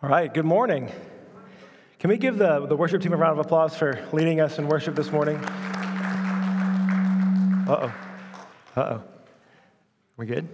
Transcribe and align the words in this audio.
All 0.00 0.08
right, 0.08 0.32
good 0.32 0.44
morning. 0.44 0.92
Can 1.98 2.10
we 2.10 2.18
give 2.18 2.38
the, 2.38 2.64
the 2.66 2.76
worship 2.76 3.02
team 3.02 3.12
a 3.12 3.16
round 3.16 3.36
of 3.36 3.44
applause 3.44 3.74
for 3.76 4.06
leading 4.12 4.40
us 4.40 4.56
in 4.56 4.68
worship 4.68 4.94
this 4.94 5.10
morning? 5.10 5.38
Uh 7.66 7.66
oh. 7.68 7.92
Uh 8.76 8.80
oh. 8.80 9.02
We 10.16 10.26
good? 10.26 10.46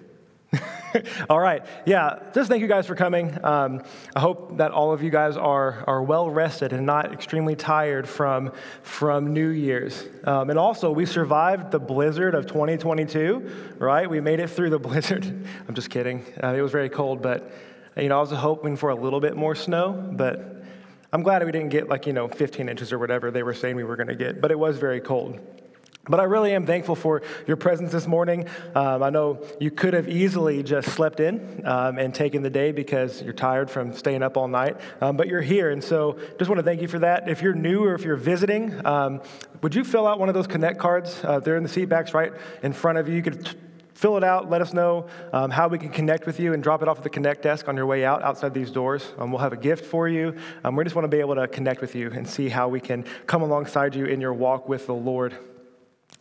all 1.28 1.38
right. 1.38 1.62
Yeah, 1.84 2.20
just 2.32 2.48
thank 2.48 2.62
you 2.62 2.68
guys 2.68 2.86
for 2.86 2.94
coming. 2.94 3.38
Um, 3.44 3.82
I 4.16 4.20
hope 4.20 4.56
that 4.56 4.70
all 4.70 4.94
of 4.94 5.02
you 5.02 5.10
guys 5.10 5.36
are, 5.36 5.84
are 5.86 6.02
well 6.02 6.30
rested 6.30 6.72
and 6.72 6.86
not 6.86 7.12
extremely 7.12 7.54
tired 7.54 8.08
from, 8.08 8.50
from 8.80 9.34
New 9.34 9.48
Year's. 9.48 10.06
Um, 10.24 10.48
and 10.48 10.58
also, 10.58 10.90
we 10.90 11.04
survived 11.04 11.70
the 11.70 11.78
blizzard 11.80 12.34
of 12.34 12.46
2022, 12.46 13.76
right? 13.76 14.08
We 14.08 14.22
made 14.22 14.40
it 14.40 14.48
through 14.48 14.70
the 14.70 14.78
blizzard. 14.88 15.26
I'm 15.68 15.74
just 15.74 15.90
kidding. 15.90 16.24
Uh, 16.42 16.54
it 16.54 16.62
was 16.62 16.72
very 16.72 16.88
cold, 16.88 17.20
but 17.20 17.52
you 17.96 18.08
know, 18.08 18.18
I 18.18 18.20
was 18.20 18.30
hoping 18.30 18.76
for 18.76 18.90
a 18.90 18.94
little 18.94 19.20
bit 19.20 19.36
more 19.36 19.54
snow, 19.54 19.92
but 19.92 20.64
I'm 21.12 21.22
glad 21.22 21.44
we 21.44 21.52
didn't 21.52 21.68
get 21.68 21.88
like, 21.88 22.06
you 22.06 22.12
know, 22.12 22.26
15 22.28 22.68
inches 22.68 22.92
or 22.92 22.98
whatever 22.98 23.30
they 23.30 23.42
were 23.42 23.54
saying 23.54 23.76
we 23.76 23.84
were 23.84 23.96
going 23.96 24.08
to 24.08 24.16
get, 24.16 24.40
but 24.40 24.50
it 24.50 24.58
was 24.58 24.78
very 24.78 25.00
cold. 25.00 25.38
But 26.06 26.20
I 26.20 26.24
really 26.24 26.52
am 26.52 26.66
thankful 26.66 26.96
for 26.96 27.22
your 27.46 27.56
presence 27.56 27.92
this 27.92 28.06
morning. 28.06 28.46
Um, 28.74 29.02
I 29.02 29.08
know 29.08 29.42
you 29.58 29.70
could 29.70 29.94
have 29.94 30.06
easily 30.06 30.62
just 30.62 30.90
slept 30.90 31.18
in 31.18 31.62
um, 31.64 31.98
and 31.98 32.14
taken 32.14 32.42
the 32.42 32.50
day 32.50 32.72
because 32.72 33.22
you're 33.22 33.32
tired 33.32 33.70
from 33.70 33.94
staying 33.94 34.22
up 34.22 34.36
all 34.36 34.48
night, 34.48 34.76
um, 35.00 35.16
but 35.16 35.28
you're 35.28 35.40
here. 35.40 35.70
And 35.70 35.82
so 35.82 36.18
just 36.38 36.50
want 36.50 36.58
to 36.58 36.62
thank 36.62 36.82
you 36.82 36.88
for 36.88 36.98
that. 36.98 37.28
If 37.28 37.40
you're 37.40 37.54
new 37.54 37.84
or 37.84 37.94
if 37.94 38.02
you're 38.02 38.16
visiting, 38.16 38.84
um, 38.84 39.22
would 39.62 39.74
you 39.74 39.82
fill 39.82 40.06
out 40.06 40.18
one 40.18 40.28
of 40.28 40.34
those 40.34 40.46
Connect 40.46 40.78
cards? 40.78 41.22
Uh, 41.24 41.40
they're 41.40 41.56
in 41.56 41.62
the 41.62 41.70
seat 41.70 41.86
backs 41.86 42.12
right 42.12 42.32
in 42.62 42.74
front 42.74 42.98
of 42.98 43.08
you. 43.08 43.14
You 43.14 43.22
could 43.22 43.46
t- 43.46 43.56
fill 43.94 44.16
it 44.16 44.24
out. 44.24 44.50
Let 44.50 44.60
us 44.60 44.72
know 44.72 45.06
um, 45.32 45.50
how 45.50 45.68
we 45.68 45.78
can 45.78 45.88
connect 45.88 46.26
with 46.26 46.38
you 46.38 46.52
and 46.52 46.62
drop 46.62 46.82
it 46.82 46.88
off 46.88 46.98
at 46.98 47.04
the 47.04 47.10
Connect 47.10 47.42
desk 47.42 47.68
on 47.68 47.76
your 47.76 47.86
way 47.86 48.04
out 48.04 48.22
outside 48.22 48.52
these 48.52 48.70
doors. 48.70 49.12
Um, 49.18 49.30
we'll 49.30 49.40
have 49.40 49.52
a 49.52 49.56
gift 49.56 49.86
for 49.86 50.08
you. 50.08 50.36
Um, 50.62 50.76
we 50.76 50.84
just 50.84 50.96
want 50.96 51.04
to 51.04 51.08
be 51.08 51.20
able 51.20 51.36
to 51.36 51.48
connect 51.48 51.80
with 51.80 51.94
you 51.94 52.10
and 52.10 52.28
see 52.28 52.48
how 52.48 52.68
we 52.68 52.80
can 52.80 53.04
come 53.26 53.42
alongside 53.42 53.94
you 53.94 54.06
in 54.06 54.20
your 54.20 54.34
walk 54.34 54.68
with 54.68 54.86
the 54.86 54.94
Lord. 54.94 55.36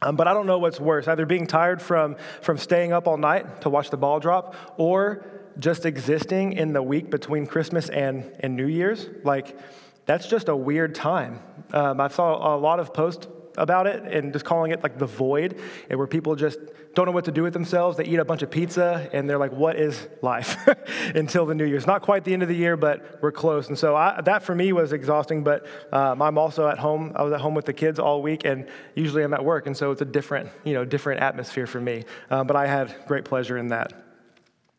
Um, 0.02 0.16
but 0.16 0.28
I 0.28 0.34
don't 0.34 0.48
know 0.48 0.60
what's 0.60 0.80
worse 0.80 1.08
either 1.08 1.26
being 1.26 1.48
tired 1.48 1.82
from, 1.82 2.16
from 2.42 2.58
staying 2.58 2.94
up 2.94 3.08
all 3.08 3.18
night 3.18 3.62
to 3.62 3.70
watch 3.70 3.90
the 3.90 3.98
ball 3.98 4.20
drop 4.20 4.56
or 4.78 5.26
just 5.58 5.86
existing 5.86 6.54
in 6.54 6.74
the 6.74 6.82
week 6.82 7.10
between 7.10 7.46
Christmas 7.46 7.90
and, 7.90 8.32
and 8.40 8.56
New 8.56 8.68
Year's. 8.68 9.08
Like, 9.24 9.58
that's 10.06 10.28
just 10.28 10.50
a 10.50 10.56
weird 10.56 10.96
time. 10.96 11.40
Um, 11.72 12.02
I 12.02 12.08
saw 12.10 12.56
a 12.56 12.58
lot 12.58 12.80
of 12.80 12.94
posts 12.94 13.28
about 13.58 13.88
it 13.88 14.04
and 14.04 14.34
just 14.34 14.46
calling 14.46 14.72
it 14.72 14.84
like 14.84 14.98
the 14.98 15.06
void, 15.06 15.60
and 15.90 15.98
where 15.98 16.08
people 16.08 16.36
just 16.36 16.60
don't 16.94 17.08
know 17.08 17.12
what 17.12 17.26
to 17.26 17.32
do 17.32 17.44
with 17.44 17.54
themselves. 17.54 17.98
They 17.98 18.06
eat 18.06 18.20
a 18.20 18.26
bunch 18.26 18.44
of 18.44 18.52
pizza 18.52 19.10
and 19.14 19.28
they're 19.28 19.38
like, 19.38 19.52
what 19.52 19.78
is 19.78 20.08
life 20.22 20.58
until 21.16 21.46
the 21.46 21.56
new 21.56 21.66
year? 21.66 21.78
It's 21.78 21.88
not 21.88 22.04
quite 22.04 22.24
the 22.24 22.34
end 22.34 22.44
of 22.44 22.50
the 22.50 22.56
year, 22.56 22.78
but 22.78 23.20
we're 23.22 23.32
close. 23.32 23.68
And 23.68 23.78
so 23.78 23.96
I, 23.96 24.22
that 24.22 24.44
for 24.44 24.54
me 24.54 24.74
was 24.74 24.94
exhausting, 24.94 25.44
but 25.44 25.66
um, 25.92 26.22
I'm 26.22 26.38
also 26.38 26.68
at 26.68 26.78
home. 26.78 27.12
I 27.16 27.24
was 27.24 27.34
at 27.34 27.42
home 27.42 27.56
with 27.56 27.66
the 27.66 27.74
kids 27.74 28.00
all 28.00 28.22
week 28.22 28.46
and 28.46 28.68
usually 28.96 29.24
I'm 29.24 29.34
at 29.34 29.44
work. 29.44 29.66
And 29.66 29.76
so 29.76 29.92
it's 29.92 30.02
a 30.02 30.06
different, 30.06 30.50
you 30.64 30.74
know, 30.74 30.86
different 30.86 31.22
atmosphere 31.22 31.66
for 31.66 31.82
me. 31.82 32.06
Um, 32.30 32.46
but 32.46 32.56
I 32.56 32.68
had 32.68 32.96
great 33.08 33.26
pleasure 33.26 33.58
in 33.58 33.70
that. 33.70 33.94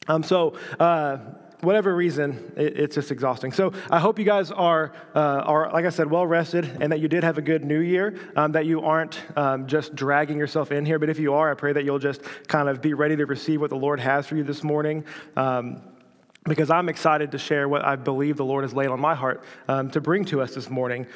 Um, 0.07 0.23
so, 0.23 0.57
uh, 0.79 1.19
whatever 1.65 1.95
reason, 1.95 2.53
it, 2.57 2.79
it's 2.79 2.95
just 2.95 3.11
exhausting. 3.11 3.53
So 3.53 3.73
I 3.91 3.99
hope 3.99 4.19
you 4.19 4.25
guys 4.25 4.51
are, 4.51 4.93
uh, 5.15 5.19
are 5.19 5.73
like 5.73 5.85
I 5.85 5.91
said, 5.91 6.11
well 6.11 6.27
rested 6.27 6.65
and 6.81 6.93
that 6.93 7.01
you 7.01 7.09
did 7.09 7.25
have 7.25 7.39
a 7.39 7.43
good 7.43 7.65
new 7.65 7.81
year, 7.81 8.19
um, 8.37 8.53
that 8.53 8.67
you 8.67 8.83
aren't 8.83 9.21
um, 9.37 9.67
just 9.67 9.95
dragging 9.95 10.39
yourself 10.39 10.73
in 10.73 10.85
here. 10.85 10.99
But 10.99 11.11
if 11.11 11.19
you 11.19 11.35
are, 11.35 11.51
I 11.51 11.55
pray 11.55 11.73
that 11.73 11.85
you'll 11.85 11.99
just 11.99 12.23
kind 12.49 12.69
of 12.69 12.81
be 12.81 12.95
ready 12.95 13.17
to 13.17 13.27
receive 13.27 13.61
what 13.61 13.71
the 13.71 13.77
Lord 13.77 14.01
has 14.01 14.27
for 14.27 14.37
you 14.37 14.45
this 14.45 14.63
morning. 14.63 15.05
Um, 15.37 15.83
because 16.47 16.71
I'm 16.71 16.91
excited 16.91 17.33
to 17.33 17.39
share 17.39 17.69
what 17.69 17.85
I 17.85 17.97
believe 17.97 18.37
the 18.37 18.45
Lord 18.45 18.65
has 18.65 18.75
laid 18.75 18.89
on 18.89 19.01
my 19.01 19.15
heart 19.15 19.43
um, 19.67 19.91
to 19.93 20.01
bring 20.01 20.27
to 20.27 20.43
us 20.43 20.55
this 20.55 20.69
morning. 20.69 21.07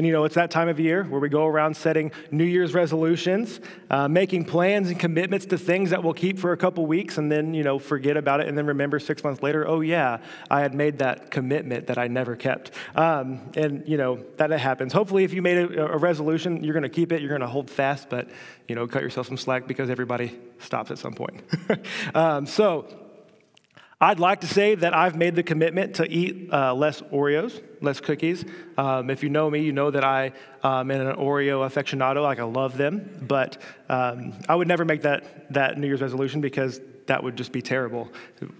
And 0.00 0.06
you 0.06 0.14
know, 0.14 0.24
it's 0.24 0.36
that 0.36 0.50
time 0.50 0.70
of 0.70 0.80
year 0.80 1.04
where 1.04 1.20
we 1.20 1.28
go 1.28 1.44
around 1.44 1.76
setting 1.76 2.10
New 2.30 2.46
Year's 2.46 2.72
resolutions, 2.72 3.60
uh, 3.90 4.08
making 4.08 4.46
plans 4.46 4.88
and 4.88 4.98
commitments 4.98 5.44
to 5.44 5.58
things 5.58 5.90
that 5.90 6.02
we'll 6.02 6.14
keep 6.14 6.38
for 6.38 6.52
a 6.52 6.56
couple 6.56 6.86
weeks 6.86 7.18
and 7.18 7.30
then, 7.30 7.52
you 7.52 7.62
know, 7.62 7.78
forget 7.78 8.16
about 8.16 8.40
it 8.40 8.48
and 8.48 8.56
then 8.56 8.64
remember 8.64 8.98
six 8.98 9.22
months 9.22 9.42
later, 9.42 9.68
oh, 9.68 9.82
yeah, 9.82 10.16
I 10.50 10.62
had 10.62 10.74
made 10.74 11.00
that 11.00 11.30
commitment 11.30 11.88
that 11.88 11.98
I 11.98 12.08
never 12.08 12.34
kept. 12.34 12.70
Um, 12.94 13.50
and, 13.56 13.86
you 13.86 13.98
know, 13.98 14.24
that 14.38 14.48
happens. 14.52 14.94
Hopefully, 14.94 15.24
if 15.24 15.34
you 15.34 15.42
made 15.42 15.58
a, 15.58 15.92
a 15.92 15.98
resolution, 15.98 16.64
you're 16.64 16.72
going 16.72 16.82
to 16.82 16.88
keep 16.88 17.12
it, 17.12 17.20
you're 17.20 17.28
going 17.28 17.42
to 17.42 17.46
hold 17.46 17.68
fast, 17.68 18.08
but, 18.08 18.30
you 18.68 18.74
know, 18.74 18.86
cut 18.86 19.02
yourself 19.02 19.26
some 19.26 19.36
slack 19.36 19.66
because 19.66 19.90
everybody 19.90 20.34
stops 20.60 20.90
at 20.90 20.96
some 20.96 21.12
point. 21.12 21.42
um, 22.14 22.46
so, 22.46 22.86
I'd 24.02 24.18
like 24.18 24.40
to 24.40 24.46
say 24.46 24.74
that 24.76 24.96
I've 24.96 25.14
made 25.14 25.34
the 25.34 25.42
commitment 25.42 25.96
to 25.96 26.10
eat 26.10 26.48
uh, 26.50 26.72
less 26.74 27.02
Oreos, 27.02 27.62
less 27.82 28.00
cookies. 28.00 28.46
Um, 28.78 29.10
if 29.10 29.22
you 29.22 29.28
know 29.28 29.50
me, 29.50 29.60
you 29.60 29.72
know 29.72 29.90
that 29.90 30.02
I 30.02 30.32
um, 30.62 30.90
am 30.90 31.02
an 31.02 31.16
Oreo 31.16 31.68
aficionado. 31.68 32.22
Like 32.22 32.38
I 32.38 32.44
love 32.44 32.78
them, 32.78 33.26
but 33.28 33.58
um, 33.90 34.32
I 34.48 34.54
would 34.54 34.68
never 34.68 34.86
make 34.86 35.02
that 35.02 35.52
that 35.52 35.76
New 35.76 35.86
Year's 35.86 36.00
resolution 36.00 36.40
because 36.40 36.80
that 37.10 37.24
would 37.24 37.34
just 37.34 37.50
be 37.50 37.60
terrible. 37.60 38.08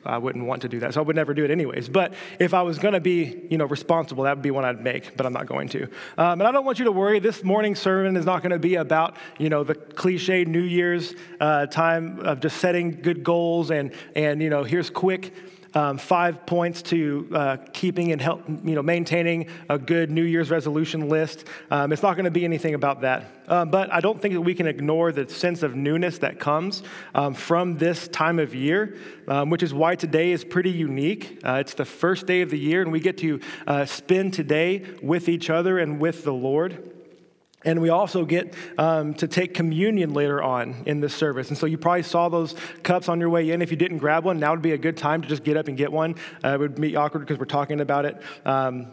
I 0.04 0.18
wouldn't 0.18 0.44
want 0.44 0.62
to 0.62 0.68
do 0.68 0.80
that, 0.80 0.92
so 0.94 1.00
I 1.00 1.04
would 1.04 1.14
never 1.14 1.34
do 1.34 1.44
it 1.44 1.52
anyways. 1.52 1.88
But 1.88 2.14
if 2.40 2.52
I 2.52 2.62
was 2.62 2.80
going 2.80 2.94
to 2.94 3.00
be, 3.00 3.46
you 3.48 3.56
know, 3.56 3.64
responsible, 3.64 4.24
that 4.24 4.34
would 4.34 4.42
be 4.42 4.50
one 4.50 4.64
I'd 4.64 4.82
make. 4.82 5.16
But 5.16 5.24
I'm 5.24 5.32
not 5.32 5.46
going 5.46 5.68
to. 5.68 5.84
Um, 6.18 6.40
and 6.40 6.42
I 6.42 6.50
don't 6.50 6.64
want 6.64 6.80
you 6.80 6.86
to 6.86 6.92
worry. 6.92 7.20
This 7.20 7.44
morning's 7.44 7.78
sermon 7.78 8.16
is 8.16 8.26
not 8.26 8.42
going 8.42 8.50
to 8.50 8.58
be 8.58 8.74
about, 8.74 9.16
you 9.38 9.50
know, 9.50 9.62
the 9.62 9.76
cliche 9.76 10.44
New 10.44 10.64
Year's 10.64 11.14
uh, 11.38 11.66
time 11.66 12.18
of 12.26 12.40
just 12.40 12.56
setting 12.56 12.90
good 12.90 13.22
goals 13.22 13.70
and 13.70 13.92
and 14.16 14.42
you 14.42 14.50
know, 14.50 14.64
here's 14.64 14.90
quick 14.90 15.32
um, 15.74 15.98
five 15.98 16.46
points 16.46 16.82
to 16.82 17.28
uh, 17.32 17.56
keeping 17.72 18.12
and 18.12 18.20
help, 18.20 18.42
you 18.48 18.74
know, 18.74 18.82
maintaining 18.82 19.46
a 19.68 19.78
good 19.78 20.10
New 20.10 20.24
Year's 20.24 20.50
resolution 20.50 21.08
list. 21.08 21.44
Um, 21.70 21.92
it's 21.92 22.02
not 22.02 22.14
going 22.14 22.24
to 22.24 22.30
be 22.30 22.44
anything 22.44 22.74
about 22.74 23.02
that. 23.02 23.24
Um, 23.46 23.70
but 23.70 23.92
I 23.92 24.00
don't 24.00 24.20
think 24.20 24.34
that 24.34 24.40
we 24.40 24.54
can 24.54 24.66
ignore 24.66 25.10
the 25.12 25.28
sense 25.28 25.62
of 25.62 25.74
newness 25.74 26.18
that 26.18 26.38
comes 26.38 26.82
um, 27.14 27.34
from 27.34 27.78
this 27.78 28.06
time 28.08 28.38
of 28.38 28.54
year, 28.54 28.96
um, 29.26 29.50
which 29.50 29.62
is 29.62 29.74
why 29.74 29.96
today 29.96 30.30
is 30.30 30.44
pretty 30.44 30.70
unique. 30.70 31.40
Uh, 31.44 31.54
it's 31.54 31.74
the 31.74 31.84
first 31.84 32.26
day 32.26 32.42
of 32.42 32.50
the 32.50 32.58
year, 32.58 32.82
and 32.82 32.92
we 32.92 33.00
get 33.00 33.18
to 33.18 33.40
uh, 33.66 33.84
spend 33.84 34.34
today 34.34 34.84
with 35.02 35.28
each 35.28 35.50
other 35.50 35.78
and 35.78 36.00
with 36.00 36.24
the 36.24 36.32
Lord. 36.32 36.99
And 37.64 37.82
we 37.82 37.90
also 37.90 38.24
get 38.24 38.54
um, 38.78 39.12
to 39.14 39.28
take 39.28 39.52
communion 39.52 40.14
later 40.14 40.42
on 40.42 40.82
in 40.86 41.00
this 41.00 41.14
service. 41.14 41.50
And 41.50 41.58
so 41.58 41.66
you 41.66 41.76
probably 41.76 42.02
saw 42.02 42.28
those 42.28 42.54
cups 42.82 43.08
on 43.08 43.20
your 43.20 43.28
way 43.28 43.50
in. 43.50 43.60
If 43.60 43.70
you 43.70 43.76
didn't 43.76 43.98
grab 43.98 44.24
one, 44.24 44.38
now 44.38 44.52
would 44.52 44.62
be 44.62 44.72
a 44.72 44.78
good 44.78 44.96
time 44.96 45.20
to 45.20 45.28
just 45.28 45.44
get 45.44 45.56
up 45.58 45.68
and 45.68 45.76
get 45.76 45.92
one. 45.92 46.14
Uh, 46.42 46.54
it 46.54 46.60
would 46.60 46.80
be 46.80 46.96
awkward 46.96 47.20
because 47.20 47.38
we're 47.38 47.44
talking 47.44 47.80
about 47.80 48.06
it. 48.06 48.20
Um, 48.46 48.88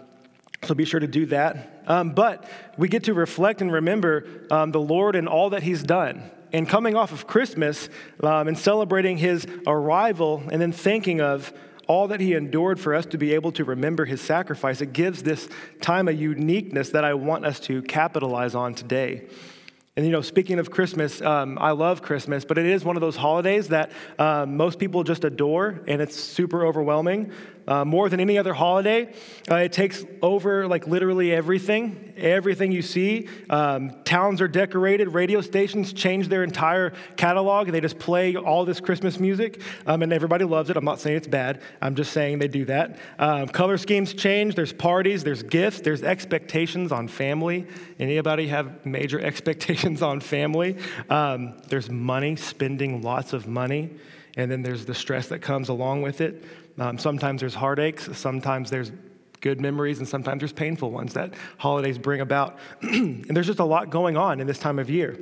so 0.63 0.73
be 0.73 0.85
sure 0.85 0.99
to 0.99 1.07
do 1.07 1.27
that. 1.27 1.83
Um, 1.87 2.11
but 2.11 2.43
we 2.77 2.89
get 2.89 3.05
to 3.05 3.13
reflect 3.13 3.61
and 3.61 3.71
remember 3.71 4.27
um, 4.51 4.71
the 4.71 4.81
Lord 4.81 5.15
and 5.15 5.29
all 5.29 5.51
that 5.51 5.63
He's 5.63 5.83
done. 5.83 6.29
And 6.51 6.67
coming 6.67 6.95
off 6.95 7.11
of 7.11 7.27
Christmas 7.27 7.89
um, 8.21 8.47
and 8.47 8.57
celebrating 8.57 9.17
His 9.17 9.45
arrival 9.65 10.43
and 10.51 10.61
then 10.61 10.71
thinking 10.71 11.21
of 11.21 11.53
all 11.87 12.07
that 12.09 12.19
he 12.19 12.33
endured 12.33 12.79
for 12.79 12.93
us 12.93 13.05
to 13.07 13.17
be 13.17 13.33
able 13.33 13.51
to 13.53 13.63
remember 13.63 14.05
his 14.05 14.21
sacrifice, 14.21 14.81
it 14.81 14.93
gives 14.93 15.23
this 15.23 15.49
time 15.81 16.07
a 16.07 16.11
uniqueness 16.11 16.89
that 16.89 17.03
I 17.03 17.13
want 17.13 17.45
us 17.45 17.59
to 17.61 17.81
capitalize 17.81 18.55
on 18.55 18.75
today. 18.75 19.27
And 19.95 20.05
you 20.05 20.11
know, 20.11 20.21
speaking 20.21 20.59
of 20.59 20.69
Christmas, 20.69 21.21
um, 21.23 21.57
I 21.59 21.71
love 21.71 22.03
Christmas, 22.03 22.45
but 22.45 22.59
it 22.59 22.67
is 22.67 22.85
one 22.85 22.95
of 22.95 23.01
those 23.01 23.15
holidays 23.15 23.69
that 23.69 23.91
um, 24.19 24.55
most 24.55 24.77
people 24.77 25.03
just 25.03 25.23
adore, 25.23 25.81
and 25.87 26.01
it's 26.01 26.15
super 26.15 26.67
overwhelming. 26.67 27.31
Uh, 27.67 27.83
more 27.83 28.07
than 28.07 28.19
any 28.19 28.37
other 28.37 28.53
holiday, 28.53 29.11
uh, 29.51 29.55
it 29.55 29.73
takes 29.73 30.05
over 30.21 30.67
like 30.67 30.87
literally 30.87 31.33
everything, 31.33 32.13
everything 32.15 32.71
you 32.71 32.81
see. 32.81 33.27
Um, 33.49 33.91
towns 34.05 34.39
are 34.39 34.47
decorated, 34.47 35.09
radio 35.09 35.41
stations 35.41 35.91
change 35.91 36.29
their 36.29 36.43
entire 36.43 36.93
catalog. 37.17 37.67
They 37.67 37.81
just 37.81 37.99
play 37.99 38.35
all 38.37 38.63
this 38.63 38.79
Christmas 38.79 39.19
music, 39.19 39.61
um, 39.85 40.01
and 40.01 40.13
everybody 40.13 40.45
loves 40.45 40.69
it. 40.69 40.77
I'm 40.77 40.85
not 40.85 41.01
saying 41.01 41.17
it's 41.17 41.27
bad, 41.27 41.61
I'm 41.81 41.95
just 41.95 42.13
saying 42.13 42.39
they 42.39 42.47
do 42.47 42.63
that. 42.65 42.99
Um, 43.19 43.47
color 43.49 43.77
schemes 43.77 44.13
change, 44.13 44.55
there's 44.55 44.73
parties, 44.73 45.25
there's 45.25 45.43
gifts, 45.43 45.81
there's 45.81 46.03
expectations 46.03 46.91
on 46.93 47.09
family. 47.09 47.67
Anybody 47.99 48.47
have 48.47 48.85
major 48.85 49.19
expectations 49.27 50.01
on 50.01 50.21
family? 50.21 50.77
Um, 51.09 51.57
there's 51.67 51.89
money, 51.89 52.37
spending 52.37 53.01
lots 53.01 53.33
of 53.33 53.45
money, 53.45 53.89
and 54.37 54.49
then 54.49 54.61
there's 54.61 54.85
the 54.85 54.95
stress 54.95 55.27
that 55.27 55.41
comes 55.41 55.67
along 55.67 56.01
with 56.01 56.21
it. 56.21 56.43
Um, 56.77 56.97
sometimes 56.97 57.41
there's 57.41 57.55
heartaches, 57.55 58.17
sometimes 58.17 58.69
there's 58.69 58.91
good 59.41 59.61
memories, 59.61 59.99
and 59.99 60.07
sometimes 60.07 60.39
there's 60.39 60.53
painful 60.53 60.91
ones 60.91 61.13
that 61.13 61.33
holidays 61.57 61.97
bring 61.97 62.21
about. 62.21 62.57
and 62.81 63.25
there's 63.35 63.47
just 63.47 63.59
a 63.59 63.65
lot 63.65 63.89
going 63.89 64.17
on 64.17 64.39
in 64.39 64.47
this 64.47 64.59
time 64.59 64.79
of 64.79 64.89
year. 64.89 65.17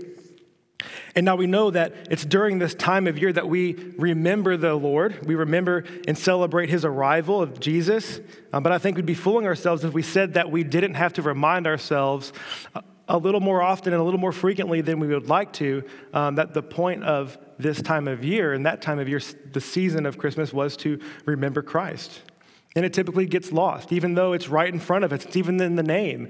And 1.15 1.25
now 1.25 1.35
we 1.35 1.47
know 1.47 1.71
that 1.71 1.93
it's 2.11 2.25
during 2.25 2.59
this 2.59 2.75
time 2.75 3.07
of 3.07 3.17
year 3.17 3.31
that 3.31 3.47
we 3.47 3.73
remember 3.97 4.57
the 4.57 4.75
Lord. 4.75 5.25
We 5.25 5.35
remember 5.35 5.85
and 6.07 6.17
celebrate 6.17 6.69
his 6.69 6.83
arrival 6.83 7.41
of 7.41 7.59
Jesus. 7.59 8.19
Um, 8.51 8.63
but 8.63 8.71
I 8.71 8.77
think 8.77 8.97
we'd 8.97 9.05
be 9.05 9.13
fooling 9.13 9.47
ourselves 9.47 9.83
if 9.83 9.93
we 9.93 10.01
said 10.01 10.33
that 10.33 10.51
we 10.51 10.63
didn't 10.63 10.95
have 10.95 11.13
to 11.13 11.21
remind 11.21 11.67
ourselves 11.67 12.33
a 13.07 13.17
little 13.17 13.39
more 13.39 13.61
often 13.61 13.93
and 13.93 14.01
a 14.01 14.03
little 14.03 14.19
more 14.19 14.31
frequently 14.31 14.81
than 14.81 14.99
we 14.99 15.07
would 15.07 15.29
like 15.29 15.53
to 15.53 15.83
um, 16.13 16.35
that 16.35 16.53
the 16.53 16.63
point 16.63 17.03
of 17.03 17.37
this 17.57 17.81
time 17.81 18.07
of 18.07 18.23
year 18.23 18.53
and 18.53 18.65
that 18.65 18.81
time 18.81 18.99
of 18.99 19.07
year, 19.07 19.21
the 19.51 19.61
season 19.61 20.05
of 20.05 20.17
Christmas, 20.17 20.51
was 20.51 20.75
to 20.77 20.99
remember 21.25 21.61
Christ. 21.61 22.21
And 22.75 22.85
it 22.85 22.93
typically 22.93 23.25
gets 23.25 23.51
lost, 23.51 23.91
even 23.93 24.15
though 24.15 24.33
it's 24.33 24.49
right 24.49 24.71
in 24.71 24.79
front 24.79 25.05
of 25.05 25.13
us. 25.13 25.25
It's 25.25 25.37
even 25.37 25.61
in 25.61 25.75
the 25.75 25.83
name 25.83 26.29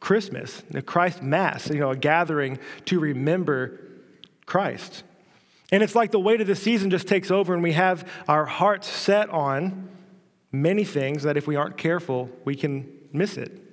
Christmas, 0.00 0.62
the 0.70 0.82
Christ 0.82 1.22
Mass, 1.22 1.70
you 1.70 1.80
know, 1.80 1.90
a 1.90 1.96
gathering 1.96 2.58
to 2.86 3.00
remember 3.00 3.80
Christ. 4.44 5.02
And 5.70 5.82
it's 5.82 5.94
like 5.94 6.10
the 6.10 6.20
weight 6.20 6.40
of 6.40 6.46
the 6.46 6.56
season 6.56 6.90
just 6.90 7.06
takes 7.06 7.30
over, 7.30 7.54
and 7.54 7.62
we 7.62 7.72
have 7.72 8.08
our 8.26 8.46
hearts 8.46 8.88
set 8.88 9.28
on 9.30 9.88
many 10.50 10.84
things 10.84 11.24
that 11.24 11.36
if 11.36 11.46
we 11.46 11.56
aren't 11.56 11.76
careful, 11.76 12.30
we 12.44 12.54
can 12.54 12.90
miss 13.12 13.36
it. 13.36 13.67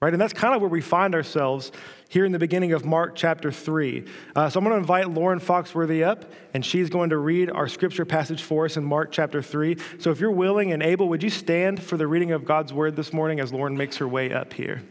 Right? 0.00 0.12
And 0.12 0.22
that's 0.22 0.32
kind 0.32 0.54
of 0.54 0.60
where 0.60 0.70
we 0.70 0.80
find 0.80 1.12
ourselves 1.12 1.72
here 2.08 2.24
in 2.24 2.30
the 2.30 2.38
beginning 2.38 2.72
of 2.72 2.84
Mark 2.84 3.16
chapter 3.16 3.50
3. 3.50 4.04
Uh, 4.36 4.48
so 4.48 4.58
I'm 4.58 4.64
going 4.64 4.74
to 4.74 4.80
invite 4.80 5.10
Lauren 5.10 5.40
Foxworthy 5.40 6.06
up, 6.06 6.32
and 6.54 6.64
she's 6.64 6.88
going 6.88 7.10
to 7.10 7.16
read 7.16 7.50
our 7.50 7.66
scripture 7.66 8.04
passage 8.04 8.42
for 8.42 8.64
us 8.64 8.76
in 8.76 8.84
Mark 8.84 9.10
chapter 9.10 9.42
3. 9.42 9.76
So 9.98 10.12
if 10.12 10.20
you're 10.20 10.30
willing 10.30 10.72
and 10.72 10.84
able, 10.84 11.08
would 11.08 11.24
you 11.24 11.30
stand 11.30 11.82
for 11.82 11.96
the 11.96 12.06
reading 12.06 12.30
of 12.30 12.44
God's 12.44 12.72
word 12.72 12.94
this 12.94 13.12
morning 13.12 13.40
as 13.40 13.52
Lauren 13.52 13.76
makes 13.76 13.96
her 13.96 14.06
way 14.06 14.32
up 14.32 14.52
here? 14.52 14.82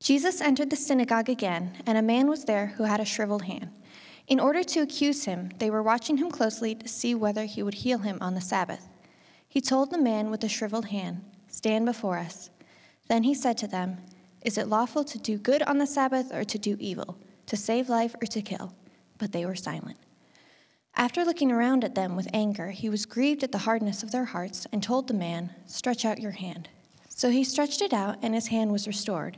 Jesus 0.00 0.40
entered 0.40 0.70
the 0.70 0.76
synagogue 0.76 1.28
again, 1.28 1.76
and 1.86 1.98
a 1.98 2.02
man 2.02 2.26
was 2.26 2.46
there 2.46 2.68
who 2.78 2.84
had 2.84 3.00
a 3.00 3.04
shriveled 3.04 3.42
hand. 3.42 3.70
In 4.26 4.40
order 4.40 4.64
to 4.64 4.80
accuse 4.80 5.26
him, 5.26 5.50
they 5.58 5.70
were 5.70 5.82
watching 5.82 6.16
him 6.16 6.30
closely 6.30 6.74
to 6.74 6.88
see 6.88 7.14
whether 7.14 7.44
he 7.44 7.62
would 7.62 7.74
heal 7.74 7.98
him 7.98 8.16
on 8.20 8.34
the 8.34 8.40
Sabbath. 8.40 8.88
He 9.46 9.60
told 9.60 9.90
the 9.90 9.98
man 9.98 10.30
with 10.30 10.40
the 10.40 10.48
shriveled 10.48 10.86
hand, 10.86 11.22
Stand 11.48 11.84
before 11.84 12.16
us. 12.16 12.48
Then 13.08 13.24
he 13.24 13.34
said 13.34 13.58
to 13.58 13.66
them, 13.66 13.98
Is 14.42 14.56
it 14.56 14.68
lawful 14.68 15.04
to 15.04 15.18
do 15.18 15.36
good 15.36 15.62
on 15.64 15.76
the 15.76 15.86
Sabbath 15.86 16.32
or 16.32 16.44
to 16.44 16.58
do 16.58 16.76
evil, 16.80 17.18
to 17.46 17.56
save 17.56 17.90
life 17.90 18.14
or 18.22 18.26
to 18.26 18.40
kill? 18.40 18.72
But 19.18 19.32
they 19.32 19.44
were 19.44 19.56
silent. 19.56 19.98
After 20.94 21.24
looking 21.24 21.52
around 21.52 21.84
at 21.84 21.94
them 21.94 22.16
with 22.16 22.28
anger, 22.32 22.70
he 22.70 22.88
was 22.88 23.04
grieved 23.04 23.42
at 23.42 23.52
the 23.52 23.58
hardness 23.58 24.02
of 24.02 24.12
their 24.12 24.26
hearts 24.26 24.66
and 24.72 24.82
told 24.82 25.08
the 25.08 25.14
man, 25.14 25.50
Stretch 25.66 26.06
out 26.06 26.20
your 26.20 26.32
hand. 26.32 26.70
So 27.08 27.28
he 27.28 27.44
stretched 27.44 27.82
it 27.82 27.92
out, 27.92 28.16
and 28.22 28.34
his 28.34 28.46
hand 28.46 28.72
was 28.72 28.86
restored. 28.86 29.36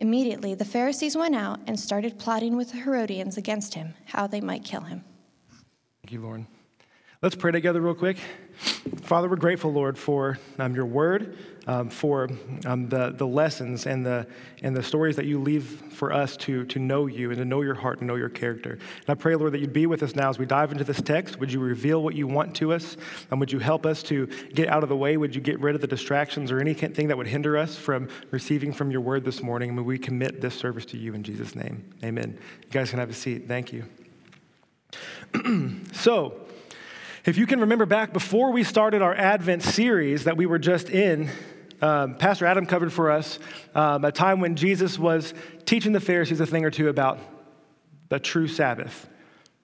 Immediately, 0.00 0.54
the 0.54 0.64
Pharisees 0.64 1.14
went 1.14 1.36
out 1.36 1.60
and 1.66 1.78
started 1.78 2.18
plotting 2.18 2.56
with 2.56 2.72
the 2.72 2.78
Herodians 2.78 3.36
against 3.36 3.74
him, 3.74 3.94
how 4.06 4.26
they 4.26 4.40
might 4.40 4.64
kill 4.64 4.80
him. 4.80 5.04
Thank 6.02 6.12
you, 6.12 6.22
Lauren. 6.22 6.46
Let's 7.22 7.34
pray 7.34 7.52
together, 7.52 7.82
real 7.82 7.94
quick. 7.94 8.16
Father, 9.02 9.28
we're 9.28 9.36
grateful, 9.36 9.70
Lord, 9.70 9.98
for 9.98 10.38
um, 10.58 10.74
your 10.74 10.86
word, 10.86 11.36
um, 11.66 11.90
for 11.90 12.30
um, 12.64 12.88
the, 12.88 13.10
the 13.10 13.26
lessons 13.26 13.84
and 13.84 14.06
the, 14.06 14.26
and 14.62 14.74
the 14.74 14.82
stories 14.82 15.16
that 15.16 15.26
you 15.26 15.38
leave 15.38 15.66
for 15.92 16.14
us 16.14 16.34
to, 16.38 16.64
to 16.64 16.78
know 16.78 17.08
you 17.08 17.28
and 17.28 17.36
to 17.36 17.44
know 17.44 17.60
your 17.60 17.74
heart 17.74 17.98
and 17.98 18.08
know 18.08 18.14
your 18.14 18.30
character. 18.30 18.70
And 18.70 19.10
I 19.10 19.12
pray, 19.16 19.34
Lord, 19.34 19.52
that 19.52 19.58
you'd 19.58 19.74
be 19.74 19.84
with 19.84 20.02
us 20.02 20.14
now 20.14 20.30
as 20.30 20.38
we 20.38 20.46
dive 20.46 20.72
into 20.72 20.82
this 20.82 21.02
text. 21.02 21.38
Would 21.40 21.52
you 21.52 21.60
reveal 21.60 22.02
what 22.02 22.14
you 22.14 22.26
want 22.26 22.56
to 22.56 22.72
us? 22.72 22.96
And 23.30 23.38
would 23.38 23.52
you 23.52 23.58
help 23.58 23.84
us 23.84 24.02
to 24.04 24.26
get 24.54 24.70
out 24.70 24.82
of 24.82 24.88
the 24.88 24.96
way? 24.96 25.18
Would 25.18 25.34
you 25.34 25.42
get 25.42 25.60
rid 25.60 25.74
of 25.74 25.82
the 25.82 25.86
distractions 25.86 26.50
or 26.50 26.58
anything 26.58 27.08
that 27.08 27.18
would 27.18 27.26
hinder 27.26 27.58
us 27.58 27.76
from 27.76 28.08
receiving 28.30 28.72
from 28.72 28.90
your 28.90 29.02
word 29.02 29.26
this 29.26 29.42
morning? 29.42 29.68
And 29.68 29.84
we 29.84 29.98
commit 29.98 30.40
this 30.40 30.54
service 30.54 30.86
to 30.86 30.96
you 30.96 31.12
in 31.12 31.22
Jesus' 31.22 31.54
name. 31.54 31.84
Amen. 32.02 32.38
You 32.62 32.70
guys 32.70 32.88
can 32.88 32.98
have 32.98 33.10
a 33.10 33.12
seat. 33.12 33.46
Thank 33.46 33.74
you. 33.74 33.84
so, 35.92 36.46
if 37.26 37.36
you 37.36 37.46
can 37.46 37.60
remember 37.60 37.84
back 37.84 38.12
before 38.12 38.50
we 38.50 38.64
started 38.64 39.02
our 39.02 39.14
Advent 39.14 39.62
series 39.62 40.24
that 40.24 40.38
we 40.38 40.46
were 40.46 40.58
just 40.58 40.88
in, 40.88 41.28
um, 41.82 42.14
Pastor 42.14 42.46
Adam 42.46 42.64
covered 42.64 42.92
for 42.92 43.10
us 43.10 43.38
um, 43.74 44.04
a 44.06 44.12
time 44.12 44.40
when 44.40 44.56
Jesus 44.56 44.98
was 44.98 45.34
teaching 45.66 45.92
the 45.92 46.00
Pharisees 46.00 46.40
a 46.40 46.46
thing 46.46 46.64
or 46.64 46.70
two 46.70 46.88
about 46.88 47.18
the 48.08 48.18
true 48.18 48.48
Sabbath. 48.48 49.06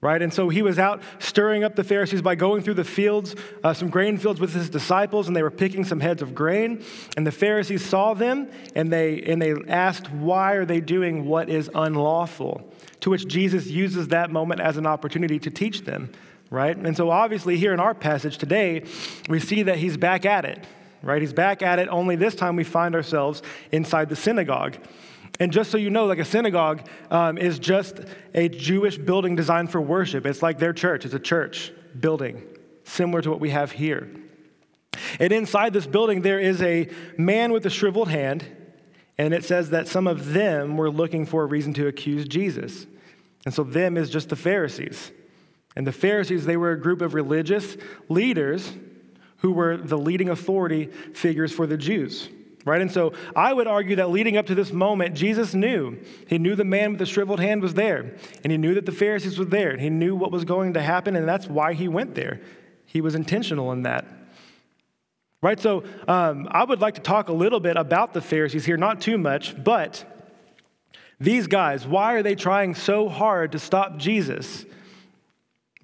Right? 0.02 0.20
And 0.20 0.32
so 0.32 0.50
he 0.50 0.60
was 0.60 0.78
out 0.78 1.02
stirring 1.18 1.64
up 1.64 1.74
the 1.74 1.82
Pharisees 1.82 2.20
by 2.20 2.34
going 2.34 2.62
through 2.62 2.74
the 2.74 2.84
fields, 2.84 3.34
uh, 3.64 3.72
some 3.72 3.88
grain 3.88 4.18
fields 4.18 4.38
with 4.38 4.52
his 4.52 4.68
disciples, 4.68 5.26
and 5.26 5.34
they 5.34 5.42
were 5.42 5.50
picking 5.50 5.84
some 5.84 6.00
heads 6.00 6.20
of 6.20 6.34
grain. 6.34 6.84
And 7.16 7.26
the 7.26 7.32
Pharisees 7.32 7.84
saw 7.84 8.12
them, 8.12 8.50
and 8.74 8.92
they, 8.92 9.22
and 9.22 9.40
they 9.40 9.54
asked, 9.66 10.10
Why 10.12 10.52
are 10.52 10.66
they 10.66 10.80
doing 10.80 11.24
what 11.24 11.48
is 11.48 11.70
unlawful? 11.74 12.70
To 13.00 13.10
which 13.10 13.26
Jesus 13.26 13.66
uses 13.66 14.08
that 14.08 14.30
moment 14.30 14.60
as 14.60 14.76
an 14.76 14.86
opportunity 14.86 15.38
to 15.38 15.50
teach 15.50 15.82
them 15.84 16.10
right? 16.50 16.76
And 16.76 16.96
so, 16.96 17.10
obviously, 17.10 17.56
here 17.56 17.72
in 17.72 17.80
our 17.80 17.94
passage 17.94 18.38
today, 18.38 18.84
we 19.28 19.40
see 19.40 19.64
that 19.64 19.78
he's 19.78 19.96
back 19.96 20.24
at 20.24 20.44
it, 20.44 20.64
right? 21.02 21.20
He's 21.20 21.32
back 21.32 21.62
at 21.62 21.78
it, 21.78 21.88
only 21.88 22.16
this 22.16 22.34
time 22.34 22.56
we 22.56 22.64
find 22.64 22.94
ourselves 22.94 23.42
inside 23.72 24.08
the 24.08 24.16
synagogue. 24.16 24.76
And 25.38 25.52
just 25.52 25.70
so 25.70 25.76
you 25.76 25.90
know, 25.90 26.06
like 26.06 26.18
a 26.18 26.24
synagogue 26.24 26.88
um, 27.10 27.36
is 27.36 27.58
just 27.58 28.00
a 28.34 28.48
Jewish 28.48 28.96
building 28.96 29.36
designed 29.36 29.70
for 29.70 29.80
worship. 29.80 30.24
It's 30.24 30.42
like 30.42 30.58
their 30.58 30.72
church, 30.72 31.04
it's 31.04 31.14
a 31.14 31.18
church 31.18 31.72
building, 31.98 32.42
similar 32.84 33.20
to 33.22 33.30
what 33.30 33.40
we 33.40 33.50
have 33.50 33.72
here. 33.72 34.08
And 35.18 35.32
inside 35.32 35.72
this 35.72 35.86
building, 35.86 36.22
there 36.22 36.40
is 36.40 36.62
a 36.62 36.88
man 37.18 37.52
with 37.52 37.66
a 37.66 37.70
shriveled 37.70 38.08
hand, 38.08 38.44
and 39.18 39.34
it 39.34 39.44
says 39.44 39.70
that 39.70 39.88
some 39.88 40.06
of 40.06 40.32
them 40.32 40.76
were 40.76 40.90
looking 40.90 41.26
for 41.26 41.42
a 41.42 41.46
reason 41.46 41.74
to 41.74 41.86
accuse 41.86 42.26
Jesus. 42.26 42.86
And 43.44 43.52
so, 43.52 43.62
them 43.62 43.96
is 43.96 44.10
just 44.10 44.30
the 44.30 44.36
Pharisees. 44.36 45.12
And 45.76 45.86
the 45.86 45.92
Pharisees, 45.92 46.46
they 46.46 46.56
were 46.56 46.72
a 46.72 46.80
group 46.80 47.02
of 47.02 47.14
religious 47.14 47.76
leaders 48.08 48.72
who 49.38 49.52
were 49.52 49.76
the 49.76 49.98
leading 49.98 50.30
authority 50.30 50.86
figures 50.86 51.52
for 51.52 51.66
the 51.66 51.76
Jews. 51.76 52.28
Right? 52.64 52.80
And 52.80 52.90
so 52.90 53.12
I 53.36 53.52
would 53.52 53.68
argue 53.68 53.96
that 53.96 54.10
leading 54.10 54.36
up 54.36 54.46
to 54.46 54.54
this 54.56 54.72
moment, 54.72 55.14
Jesus 55.14 55.54
knew. 55.54 55.98
He 56.26 56.38
knew 56.38 56.56
the 56.56 56.64
man 56.64 56.90
with 56.90 56.98
the 56.98 57.06
shriveled 57.06 57.38
hand 57.38 57.62
was 57.62 57.74
there, 57.74 58.16
and 58.42 58.50
he 58.50 58.58
knew 58.58 58.74
that 58.74 58.86
the 58.86 58.92
Pharisees 58.92 59.38
were 59.38 59.44
there, 59.44 59.70
and 59.70 59.80
he 59.80 59.88
knew 59.88 60.16
what 60.16 60.32
was 60.32 60.44
going 60.44 60.72
to 60.74 60.82
happen, 60.82 61.14
and 61.14 61.28
that's 61.28 61.46
why 61.46 61.74
he 61.74 61.86
went 61.86 62.16
there. 62.16 62.40
He 62.84 63.00
was 63.00 63.14
intentional 63.14 63.70
in 63.70 63.82
that. 63.82 64.04
Right? 65.42 65.60
So 65.60 65.84
um, 66.08 66.48
I 66.50 66.64
would 66.64 66.80
like 66.80 66.94
to 66.94 67.00
talk 67.00 67.28
a 67.28 67.32
little 67.32 67.60
bit 67.60 67.76
about 67.76 68.14
the 68.14 68.20
Pharisees 68.20 68.64
here, 68.64 68.76
not 68.76 69.00
too 69.00 69.16
much, 69.16 69.62
but 69.62 70.04
these 71.20 71.46
guys, 71.46 71.86
why 71.86 72.14
are 72.14 72.22
they 72.22 72.34
trying 72.34 72.74
so 72.74 73.08
hard 73.08 73.52
to 73.52 73.60
stop 73.60 73.96
Jesus? 73.96 74.64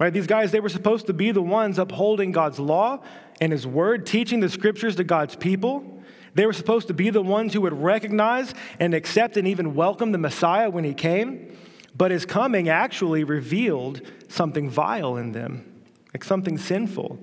Right? 0.03 0.11
These 0.11 0.27
guys, 0.27 0.51
they 0.51 0.59
were 0.59 0.67
supposed 0.67 1.07
to 1.07 1.13
be 1.13 1.31
the 1.31 1.41
ones 1.41 1.79
upholding 1.79 2.33
God's 2.33 2.59
law 2.59 2.99
and 3.39 3.53
His 3.53 3.65
word, 3.65 4.05
teaching 4.05 4.41
the 4.41 4.49
scriptures 4.49 4.97
to 4.97 5.05
God's 5.05 5.37
people. 5.37 6.03
They 6.33 6.45
were 6.45 6.51
supposed 6.51 6.89
to 6.89 6.93
be 6.93 7.09
the 7.09 7.21
ones 7.21 7.53
who 7.53 7.61
would 7.61 7.71
recognize 7.71 8.53
and 8.81 8.93
accept 8.93 9.37
and 9.37 9.47
even 9.47 9.75
welcome 9.75 10.11
the 10.11 10.17
Messiah 10.17 10.69
when 10.69 10.83
He 10.83 10.93
came. 10.93 11.55
But 11.95 12.11
His 12.11 12.25
coming 12.25 12.67
actually 12.67 13.23
revealed 13.23 14.01
something 14.27 14.69
vile 14.69 15.15
in 15.15 15.31
them, 15.31 15.85
like 16.13 16.25
something 16.25 16.57
sinful. 16.57 17.17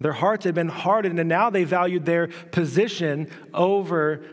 Their 0.00 0.14
hearts 0.14 0.44
had 0.44 0.56
been 0.56 0.70
hardened, 0.70 1.20
and 1.20 1.28
now 1.28 1.50
they 1.50 1.62
valued 1.62 2.04
their 2.04 2.26
position 2.50 3.30
over 3.54 4.24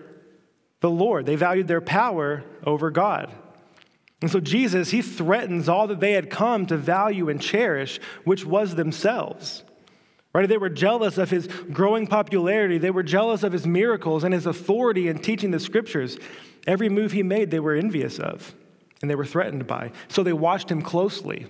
the 0.80 0.90
Lord. 0.90 1.28
They 1.28 1.36
valued 1.36 1.68
their 1.68 1.82
power 1.82 2.44
over 2.66 2.90
God. 2.90 3.32
And 4.24 4.32
so 4.32 4.40
Jesus, 4.40 4.92
he 4.92 5.02
threatens 5.02 5.68
all 5.68 5.86
that 5.88 6.00
they 6.00 6.14
had 6.14 6.30
come 6.30 6.66
to 6.68 6.78
value 6.78 7.28
and 7.28 7.42
cherish, 7.42 8.00
which 8.24 8.46
was 8.46 8.76
themselves. 8.76 9.66
Right? 10.34 10.48
They 10.48 10.58
were 10.58 10.70
jealous 10.70 11.18
of 11.18 11.30
his 11.30 11.48
growing 11.74 12.08
popularity. 12.08 12.78
They 12.78 12.90
were 12.90 13.04
jealous 13.04 13.44
of 13.44 13.52
his 13.52 13.68
miracles 13.68 14.24
and 14.24 14.34
his 14.34 14.46
authority 14.46 15.10
in 15.10 15.20
teaching 15.20 15.52
the 15.52 15.60
scriptures. 15.60 16.18
Every 16.66 16.88
move 16.88 17.12
he 17.12 17.22
made, 17.22 17.52
they 17.52 17.60
were 17.60 17.76
envious 17.76 18.18
of 18.18 18.56
and 19.02 19.12
they 19.12 19.16
were 19.16 19.26
threatened 19.26 19.68
by. 19.68 19.92
So 20.08 20.24
they 20.24 20.32
watched 20.32 20.72
him 20.72 20.82
closely. 20.82 21.48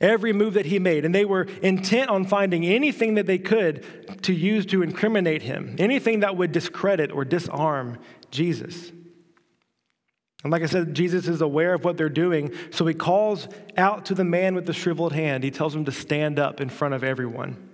Every 0.00 0.32
move 0.32 0.54
that 0.54 0.64
he 0.64 0.78
made, 0.78 1.04
and 1.04 1.14
they 1.14 1.26
were 1.26 1.42
intent 1.60 2.08
on 2.08 2.24
finding 2.24 2.64
anything 2.64 3.16
that 3.16 3.26
they 3.26 3.36
could 3.36 4.22
to 4.22 4.32
use 4.32 4.64
to 4.66 4.82
incriminate 4.82 5.42
him, 5.42 5.76
anything 5.78 6.20
that 6.20 6.38
would 6.38 6.52
discredit 6.52 7.12
or 7.12 7.26
disarm 7.26 7.98
Jesus. 8.30 8.92
And 10.44 10.52
like 10.52 10.62
I 10.62 10.66
said, 10.66 10.94
Jesus 10.94 11.26
is 11.26 11.40
aware 11.40 11.72
of 11.72 11.84
what 11.84 11.96
they're 11.96 12.10
doing, 12.10 12.52
so 12.70 12.86
he 12.86 12.92
calls 12.94 13.48
out 13.78 14.04
to 14.06 14.14
the 14.14 14.24
man 14.24 14.54
with 14.54 14.66
the 14.66 14.74
shriveled 14.74 15.14
hand. 15.14 15.42
He 15.42 15.50
tells 15.50 15.74
him 15.74 15.86
to 15.86 15.92
stand 15.92 16.38
up 16.38 16.60
in 16.60 16.68
front 16.68 16.92
of 16.92 17.02
everyone. 17.02 17.70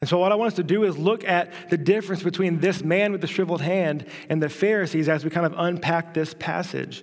And 0.00 0.08
so, 0.08 0.18
what 0.18 0.30
I 0.30 0.36
want 0.36 0.48
us 0.48 0.56
to 0.56 0.62
do 0.62 0.84
is 0.84 0.96
look 0.96 1.24
at 1.24 1.70
the 1.70 1.76
difference 1.76 2.22
between 2.22 2.60
this 2.60 2.84
man 2.84 3.10
with 3.10 3.22
the 3.22 3.26
shriveled 3.26 3.60
hand 3.60 4.06
and 4.28 4.40
the 4.40 4.48
Pharisees 4.48 5.08
as 5.08 5.24
we 5.24 5.30
kind 5.30 5.46
of 5.46 5.54
unpack 5.56 6.14
this 6.14 6.32
passage. 6.34 7.02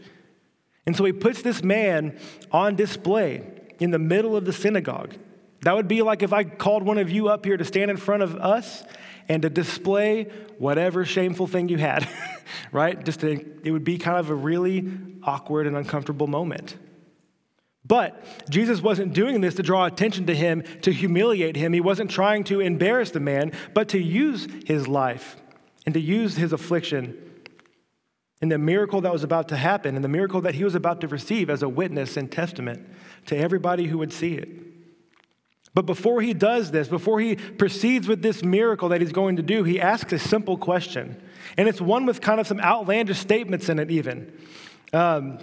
And 0.85 0.95
so, 0.95 1.03
he 1.03 1.11
puts 1.11 1.41
this 1.41 1.61
man 1.61 2.17
on 2.51 2.75
display 2.75 3.43
in 3.79 3.91
the 3.91 3.99
middle 3.99 4.37
of 4.37 4.45
the 4.45 4.53
synagogue. 4.53 5.15
That 5.63 5.75
would 5.75 5.87
be 5.87 6.01
like 6.01 6.23
if 6.23 6.31
I 6.31 6.43
called 6.43 6.83
one 6.83 6.97
of 6.97 7.09
you 7.09 7.27
up 7.27 7.43
here 7.43 7.57
to 7.57 7.65
stand 7.65 7.91
in 7.91 7.97
front 7.97 8.23
of 8.23 8.35
us 8.35 8.83
and 9.31 9.43
to 9.43 9.49
display 9.49 10.25
whatever 10.57 11.05
shameful 11.05 11.47
thing 11.47 11.69
you 11.69 11.77
had, 11.77 12.05
right? 12.73 13.01
Just 13.05 13.21
to, 13.21 13.31
it 13.63 13.71
would 13.71 13.85
be 13.85 13.97
kind 13.97 14.17
of 14.17 14.29
a 14.29 14.35
really 14.35 14.91
awkward 15.23 15.67
and 15.67 15.77
uncomfortable 15.77 16.27
moment. 16.27 16.75
But 17.85 18.21
Jesus 18.49 18.81
wasn't 18.81 19.13
doing 19.13 19.39
this 19.39 19.55
to 19.55 19.63
draw 19.63 19.85
attention 19.85 20.25
to 20.25 20.35
him, 20.35 20.63
to 20.81 20.91
humiliate 20.91 21.55
him. 21.55 21.71
He 21.71 21.79
wasn't 21.79 22.11
trying 22.11 22.43
to 22.45 22.59
embarrass 22.59 23.11
the 23.11 23.21
man, 23.21 23.53
but 23.73 23.87
to 23.89 23.99
use 23.99 24.49
his 24.65 24.89
life 24.89 25.37
and 25.85 25.93
to 25.93 26.01
use 26.01 26.35
his 26.35 26.51
affliction 26.51 27.17
in 28.41 28.49
the 28.49 28.57
miracle 28.57 28.99
that 28.99 29.13
was 29.13 29.23
about 29.23 29.47
to 29.47 29.55
happen 29.55 29.95
and 29.95 30.03
the 30.03 30.09
miracle 30.09 30.41
that 30.41 30.55
he 30.55 30.65
was 30.65 30.75
about 30.75 30.99
to 31.01 31.07
receive 31.07 31.49
as 31.49 31.63
a 31.63 31.69
witness 31.69 32.17
and 32.17 32.29
testament 32.29 32.85
to 33.27 33.37
everybody 33.37 33.87
who 33.87 33.97
would 33.97 34.11
see 34.11 34.33
it. 34.33 34.49
But 35.73 35.85
before 35.85 36.21
he 36.21 36.33
does 36.33 36.71
this, 36.71 36.87
before 36.87 37.19
he 37.19 37.35
proceeds 37.35 38.07
with 38.07 38.21
this 38.21 38.43
miracle 38.43 38.89
that 38.89 38.99
he's 38.99 39.13
going 39.13 39.37
to 39.37 39.41
do, 39.41 39.63
he 39.63 39.79
asks 39.79 40.11
a 40.11 40.19
simple 40.19 40.57
question. 40.57 41.21
And 41.57 41.69
it's 41.69 41.79
one 41.79 42.05
with 42.05 42.19
kind 42.19 42.39
of 42.39 42.47
some 42.47 42.59
outlandish 42.59 43.19
statements 43.19 43.69
in 43.69 43.79
it, 43.79 43.89
even. 43.89 44.37
Um, 44.91 45.39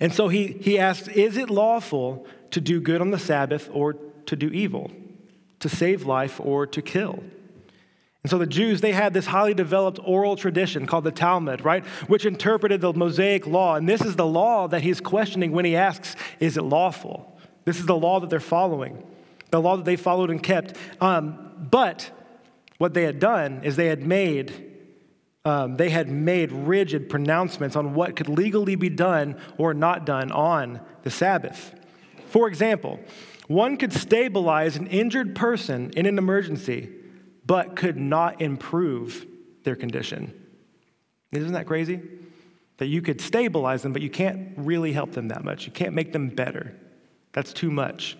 and 0.00 0.12
so 0.12 0.28
he, 0.28 0.58
he 0.60 0.78
asks 0.78 1.08
Is 1.08 1.36
it 1.36 1.48
lawful 1.48 2.26
to 2.50 2.60
do 2.60 2.80
good 2.80 3.00
on 3.00 3.10
the 3.10 3.18
Sabbath 3.18 3.68
or 3.72 3.94
to 4.26 4.36
do 4.36 4.48
evil, 4.48 4.90
to 5.60 5.68
save 5.68 6.04
life 6.04 6.40
or 6.40 6.66
to 6.66 6.82
kill? 6.82 7.22
And 8.22 8.30
so 8.30 8.36
the 8.36 8.46
Jews, 8.46 8.82
they 8.82 8.92
had 8.92 9.14
this 9.14 9.26
highly 9.26 9.54
developed 9.54 9.98
oral 10.04 10.36
tradition 10.36 10.86
called 10.86 11.04
the 11.04 11.12
Talmud, 11.12 11.64
right? 11.64 11.84
Which 12.06 12.26
interpreted 12.26 12.82
the 12.82 12.92
Mosaic 12.92 13.46
law. 13.46 13.76
And 13.76 13.88
this 13.88 14.02
is 14.02 14.16
the 14.16 14.26
law 14.26 14.68
that 14.68 14.82
he's 14.82 15.00
questioning 15.00 15.52
when 15.52 15.64
he 15.64 15.74
asks, 15.74 16.16
Is 16.38 16.56
it 16.56 16.62
lawful? 16.62 17.38
This 17.64 17.78
is 17.78 17.86
the 17.86 17.96
law 17.96 18.20
that 18.20 18.28
they're 18.28 18.40
following, 18.40 19.02
the 19.50 19.60
law 19.60 19.76
that 19.76 19.84
they 19.84 19.96
followed 19.96 20.30
and 20.30 20.42
kept. 20.42 20.76
Um, 21.00 21.52
but 21.70 22.10
what 22.78 22.94
they 22.94 23.02
had 23.02 23.18
done 23.18 23.62
is 23.64 23.76
they 23.76 23.88
had 23.88 24.02
made 24.02 24.66
um, 25.44 25.78
they 25.78 25.88
had 25.88 26.10
made 26.10 26.52
rigid 26.52 27.08
pronouncements 27.08 27.74
on 27.74 27.94
what 27.94 28.14
could 28.14 28.28
legally 28.28 28.74
be 28.74 28.90
done 28.90 29.40
or 29.56 29.72
not 29.72 30.04
done 30.04 30.30
on 30.32 30.80
the 31.02 31.10
Sabbath. 31.10 31.74
For 32.28 32.46
example, 32.46 33.00
one 33.46 33.78
could 33.78 33.92
stabilize 33.92 34.76
an 34.76 34.86
injured 34.88 35.34
person 35.34 35.92
in 35.96 36.04
an 36.06 36.18
emergency 36.18 36.90
but 37.46 37.74
could 37.74 37.96
not 37.96 38.40
improve 38.40 39.26
their 39.64 39.74
condition. 39.74 40.32
Isn't 41.32 41.52
that 41.52 41.66
crazy? 41.66 42.00
That 42.76 42.86
you 42.86 43.02
could 43.02 43.20
stabilize 43.20 43.82
them, 43.82 43.92
but 43.92 44.02
you 44.02 44.10
can't 44.10 44.52
really 44.56 44.92
help 44.92 45.12
them 45.12 45.28
that 45.28 45.42
much. 45.42 45.66
You 45.66 45.72
can't 45.72 45.94
make 45.94 46.12
them 46.12 46.28
better. 46.28 46.76
That's 47.32 47.52
too 47.52 47.70
much. 47.70 48.16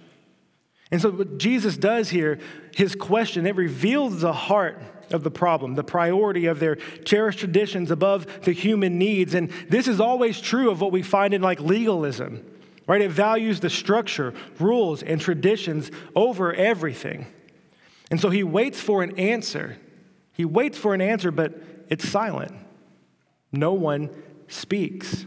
And 0.91 1.01
so, 1.01 1.11
what 1.11 1.39
Jesus 1.39 1.77
does 1.77 2.11
here, 2.11 2.39
his 2.75 2.95
question, 2.95 3.47
it 3.47 3.57
reveals 3.57 4.21
the 4.21 4.33
heart 4.33 4.83
of 5.13 5.23
the 5.23 5.31
problem, 5.31 5.75
the 5.75 5.85
priority 5.85 6.47
of 6.47 6.61
their 6.61 6.77
cherished 7.05 7.41
traditions 7.41 7.91
above 7.91 8.27
the 8.43 8.53
human 8.53 8.99
needs. 8.99 9.35
And 9.35 9.51
this 9.69 9.89
is 9.89 10.01
always 10.01 10.41
true 10.41 10.71
of 10.71 10.81
what 10.81 10.93
we 10.93 11.03
find 11.03 11.35
in 11.35 11.43
like 11.43 11.61
legalism, 11.61 12.45
right? 12.87 13.01
It 13.01 13.11
values 13.11 13.61
the 13.61 13.71
structure, 13.71 14.35
rules, 14.59 15.03
and 15.03 15.21
traditions 15.21 15.91
over 16.15 16.53
everything. 16.53 17.27
And 18.11 18.21
so 18.21 18.31
he 18.31 18.43
waits 18.43 18.81
for 18.81 19.03
an 19.03 19.19
answer. 19.19 19.79
He 20.33 20.45
waits 20.45 20.79
for 20.79 20.95
an 20.95 21.01
answer, 21.01 21.31
but 21.31 21.55
it's 21.89 22.09
silent. 22.09 22.55
No 23.53 23.73
one 23.73 24.11
speaks. 24.49 25.27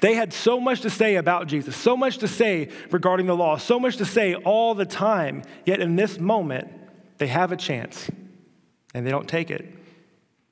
They 0.00 0.14
had 0.14 0.32
so 0.32 0.60
much 0.60 0.82
to 0.82 0.90
say 0.90 1.16
about 1.16 1.46
Jesus, 1.46 1.76
so 1.76 1.96
much 1.96 2.18
to 2.18 2.28
say 2.28 2.68
regarding 2.90 3.26
the 3.26 3.36
law, 3.36 3.56
so 3.56 3.80
much 3.80 3.96
to 3.96 4.04
say 4.04 4.34
all 4.34 4.74
the 4.74 4.84
time, 4.84 5.42
yet 5.64 5.80
in 5.80 5.96
this 5.96 6.18
moment, 6.18 6.68
they 7.18 7.26
have 7.28 7.52
a 7.52 7.56
chance 7.56 8.10
and 8.94 9.06
they 9.06 9.10
don't 9.10 9.28
take 9.28 9.50
it 9.50 9.66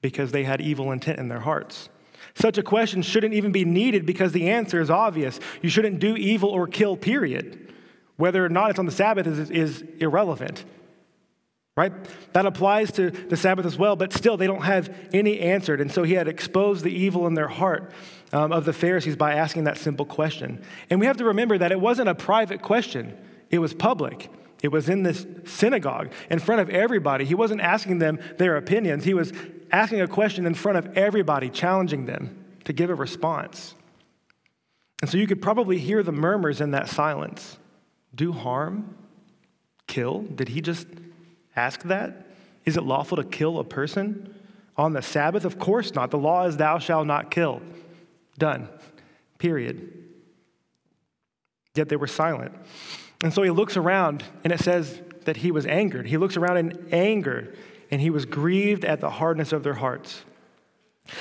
because 0.00 0.32
they 0.32 0.44
had 0.44 0.60
evil 0.60 0.92
intent 0.92 1.18
in 1.18 1.28
their 1.28 1.40
hearts. 1.40 1.90
Such 2.34 2.56
a 2.56 2.62
question 2.62 3.02
shouldn't 3.02 3.34
even 3.34 3.52
be 3.52 3.64
needed 3.64 4.06
because 4.06 4.32
the 4.32 4.48
answer 4.50 4.80
is 4.80 4.88
obvious. 4.88 5.38
You 5.60 5.68
shouldn't 5.68 5.98
do 5.98 6.16
evil 6.16 6.48
or 6.48 6.66
kill, 6.66 6.96
period. 6.96 7.74
Whether 8.16 8.44
or 8.44 8.48
not 8.48 8.70
it's 8.70 8.78
on 8.78 8.86
the 8.86 8.92
Sabbath 8.92 9.26
is, 9.26 9.50
is 9.50 9.84
irrelevant 9.98 10.64
right? 11.80 11.92
That 12.34 12.44
applies 12.44 12.92
to 12.92 13.10
the 13.10 13.38
Sabbath 13.38 13.64
as 13.64 13.78
well, 13.78 13.96
but 13.96 14.12
still 14.12 14.36
they 14.36 14.46
don't 14.46 14.64
have 14.64 14.94
any 15.14 15.40
answered. 15.40 15.80
And 15.80 15.90
so 15.90 16.02
he 16.02 16.12
had 16.12 16.28
exposed 16.28 16.84
the 16.84 16.92
evil 16.92 17.26
in 17.26 17.32
their 17.32 17.48
heart 17.48 17.92
um, 18.32 18.52
of 18.52 18.64
the 18.64 18.72
Pharisees 18.72 19.16
by 19.16 19.34
asking 19.34 19.64
that 19.64 19.78
simple 19.78 20.06
question. 20.06 20.62
And 20.88 21.00
we 21.00 21.06
have 21.06 21.16
to 21.18 21.24
remember 21.24 21.58
that 21.58 21.72
it 21.72 21.80
wasn't 21.80 22.08
a 22.08 22.14
private 22.14 22.62
question, 22.62 23.16
it 23.50 23.58
was 23.58 23.74
public. 23.74 24.30
It 24.62 24.70
was 24.70 24.90
in 24.90 25.04
this 25.04 25.26
synagogue 25.46 26.12
in 26.28 26.38
front 26.38 26.60
of 26.60 26.68
everybody. 26.68 27.24
He 27.24 27.34
wasn't 27.34 27.62
asking 27.62 27.98
them 27.98 28.20
their 28.36 28.58
opinions, 28.58 29.04
he 29.04 29.14
was 29.14 29.32
asking 29.72 30.00
a 30.00 30.08
question 30.08 30.46
in 30.46 30.54
front 30.54 30.78
of 30.78 30.98
everybody, 30.98 31.48
challenging 31.48 32.06
them 32.06 32.44
to 32.64 32.72
give 32.72 32.90
a 32.90 32.94
response. 32.94 33.74
And 35.00 35.10
so 35.10 35.16
you 35.16 35.26
could 35.26 35.40
probably 35.40 35.78
hear 35.78 36.02
the 36.02 36.12
murmurs 36.12 36.60
in 36.60 36.72
that 36.72 36.88
silence 36.88 37.58
do 38.14 38.32
harm? 38.32 38.96
Kill? 39.86 40.22
Did 40.22 40.48
he 40.48 40.60
just 40.60 40.86
ask 41.56 41.82
that? 41.84 42.26
Is 42.64 42.76
it 42.76 42.82
lawful 42.82 43.16
to 43.16 43.24
kill 43.24 43.58
a 43.58 43.64
person 43.64 44.34
on 44.76 44.92
the 44.92 45.02
Sabbath? 45.02 45.44
Of 45.44 45.58
course 45.58 45.94
not. 45.94 46.10
The 46.10 46.18
law 46.18 46.46
is 46.46 46.56
thou 46.56 46.78
shalt 46.78 47.06
not 47.06 47.30
kill. 47.30 47.62
Done. 48.40 48.68
Period. 49.38 49.92
Yet 51.76 51.88
they 51.88 51.94
were 51.96 52.08
silent. 52.08 52.52
And 53.22 53.32
so 53.32 53.42
he 53.42 53.50
looks 53.50 53.76
around 53.76 54.24
and 54.42 54.52
it 54.52 54.58
says 54.58 55.00
that 55.26 55.36
he 55.36 55.52
was 55.52 55.66
angered. 55.66 56.06
He 56.06 56.16
looks 56.16 56.36
around 56.36 56.56
in 56.56 56.88
anger 56.90 57.54
and 57.92 58.00
he 58.00 58.10
was 58.10 58.24
grieved 58.24 58.84
at 58.84 59.00
the 59.00 59.10
hardness 59.10 59.52
of 59.52 59.62
their 59.62 59.74
hearts. 59.74 60.24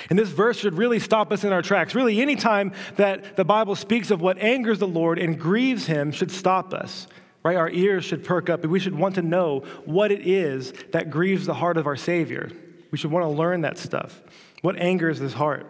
And 0.10 0.18
this 0.18 0.30
verse 0.30 0.58
should 0.58 0.76
really 0.76 1.00
stop 1.00 1.32
us 1.32 1.44
in 1.44 1.54
our 1.54 1.62
tracks. 1.62 1.94
Really, 1.94 2.22
any 2.22 2.36
time 2.36 2.74
that 2.96 3.36
the 3.36 3.46
Bible 3.46 3.76
speaks 3.76 4.12
of 4.12 4.22
what 4.22 4.38
angers 4.40 4.80
the 4.80 4.88
Lord 4.88 5.20
and 5.20 5.40
grieves 5.40 5.86
him 5.86 6.12
should 6.12 6.32
stop 6.32 6.74
us 6.74 7.08
right? 7.44 7.58
Our 7.58 7.70
ears 7.70 8.06
should 8.06 8.24
perk 8.24 8.50
up, 8.50 8.64
and 8.64 8.72
we 8.72 8.80
should 8.80 8.96
want 8.96 9.16
to 9.16 9.22
know 9.22 9.60
what 9.86 10.12
it 10.12 10.28
is 10.28 10.74
that 10.92 11.10
grieves 11.10 11.46
the 11.46 11.54
heart 11.54 11.78
of 11.78 11.88
our 11.88 11.96
Savior. 11.96 12.52
We 12.92 12.98
should 12.98 13.12
want 13.12 13.24
to 13.24 13.30
learn 13.30 13.62
that 13.62 13.78
stuff. 13.78 14.22
What 14.62 14.78
angers 14.78 15.20
his 15.20 15.34
heart? 15.34 15.66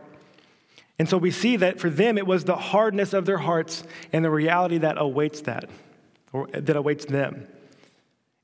And 0.99 1.07
so 1.07 1.17
we 1.17 1.31
see 1.31 1.55
that 1.55 1.79
for 1.79 1.89
them, 1.89 2.17
it 2.17 2.27
was 2.27 2.43
the 2.43 2.57
hardness 2.57 3.13
of 3.13 3.25
their 3.25 3.37
hearts 3.37 3.83
and 4.11 4.23
the 4.23 4.29
reality 4.29 4.79
that 4.79 4.97
awaits 4.99 5.41
that, 5.41 5.69
or 6.33 6.47
that 6.47 6.75
awaits 6.75 7.05
them. 7.05 7.47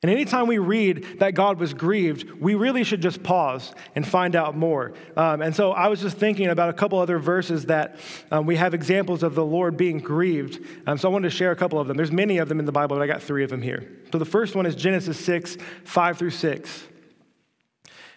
And 0.05 0.12
anytime 0.12 0.45
we 0.45 0.59
read 0.59 1.19
that 1.19 1.33
God 1.33 1.59
was 1.59 1.74
grieved, 1.74 2.29
we 2.39 2.53
really 2.53 2.83
should 2.83 3.01
just 3.01 3.24
pause 3.24 3.74
and 3.95 4.07
find 4.07 4.35
out 4.35 4.55
more. 4.55 4.93
Um, 5.17 5.41
and 5.41 5.55
so 5.55 5.71
I 5.71 5.88
was 5.88 6.00
just 6.00 6.17
thinking 6.17 6.47
about 6.47 6.69
a 6.69 6.74
couple 6.74 7.00
other 7.00 7.17
verses 7.17 7.65
that 7.65 7.97
um, 8.29 8.45
we 8.45 8.55
have 8.55 8.75
examples 8.75 9.24
of 9.24 9.33
the 9.33 9.43
Lord 9.43 9.77
being 9.77 9.97
grieved. 9.97 10.63
Um, 10.85 11.00
so 11.00 11.09
I 11.09 11.12
wanted 11.12 11.31
to 11.31 11.35
share 11.35 11.51
a 11.51 11.55
couple 11.55 11.79
of 11.79 11.88
them. 11.88 11.97
There's 11.97 12.12
many 12.12 12.38
of 12.38 12.50
them 12.50 12.59
in 12.59 12.65
the 12.65 12.71
Bible, 12.71 12.97
but 12.97 13.01
I 13.01 13.07
got 13.07 13.24
three 13.24 13.43
of 13.43 13.50
them 13.50 13.63
here. 13.63 13.89
So 14.12 14.19
the 14.19 14.25
first 14.25 14.55
one 14.55 14.67
is 14.67 14.75
Genesis 14.75 15.19
6, 15.19 15.57
5 15.85 16.17
through 16.19 16.29
6. 16.29 16.83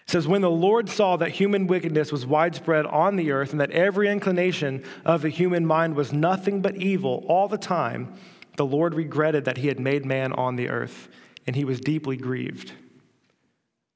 It 0.09 0.13
says, 0.13 0.27
When 0.27 0.41
the 0.41 0.49
Lord 0.49 0.89
saw 0.89 1.17
that 1.17 1.29
human 1.29 1.67
wickedness 1.67 2.11
was 2.11 2.25
widespread 2.25 2.87
on 2.87 3.15
the 3.15 3.31
earth 3.31 3.51
and 3.51 3.61
that 3.61 3.69
every 3.69 4.09
inclination 4.09 4.83
of 5.05 5.21
the 5.21 5.29
human 5.29 5.67
mind 5.67 5.95
was 5.95 6.11
nothing 6.11 6.63
but 6.63 6.75
evil 6.75 7.23
all 7.27 7.47
the 7.47 7.59
time, 7.59 8.15
the 8.57 8.65
Lord 8.65 8.95
regretted 8.95 9.45
that 9.45 9.57
he 9.57 9.67
had 9.67 9.79
made 9.79 10.07
man 10.07 10.33
on 10.33 10.55
the 10.55 10.67
earth 10.67 11.09
and 11.45 11.55
he 11.55 11.63
was 11.63 11.79
deeply 11.79 12.17
grieved. 12.17 12.71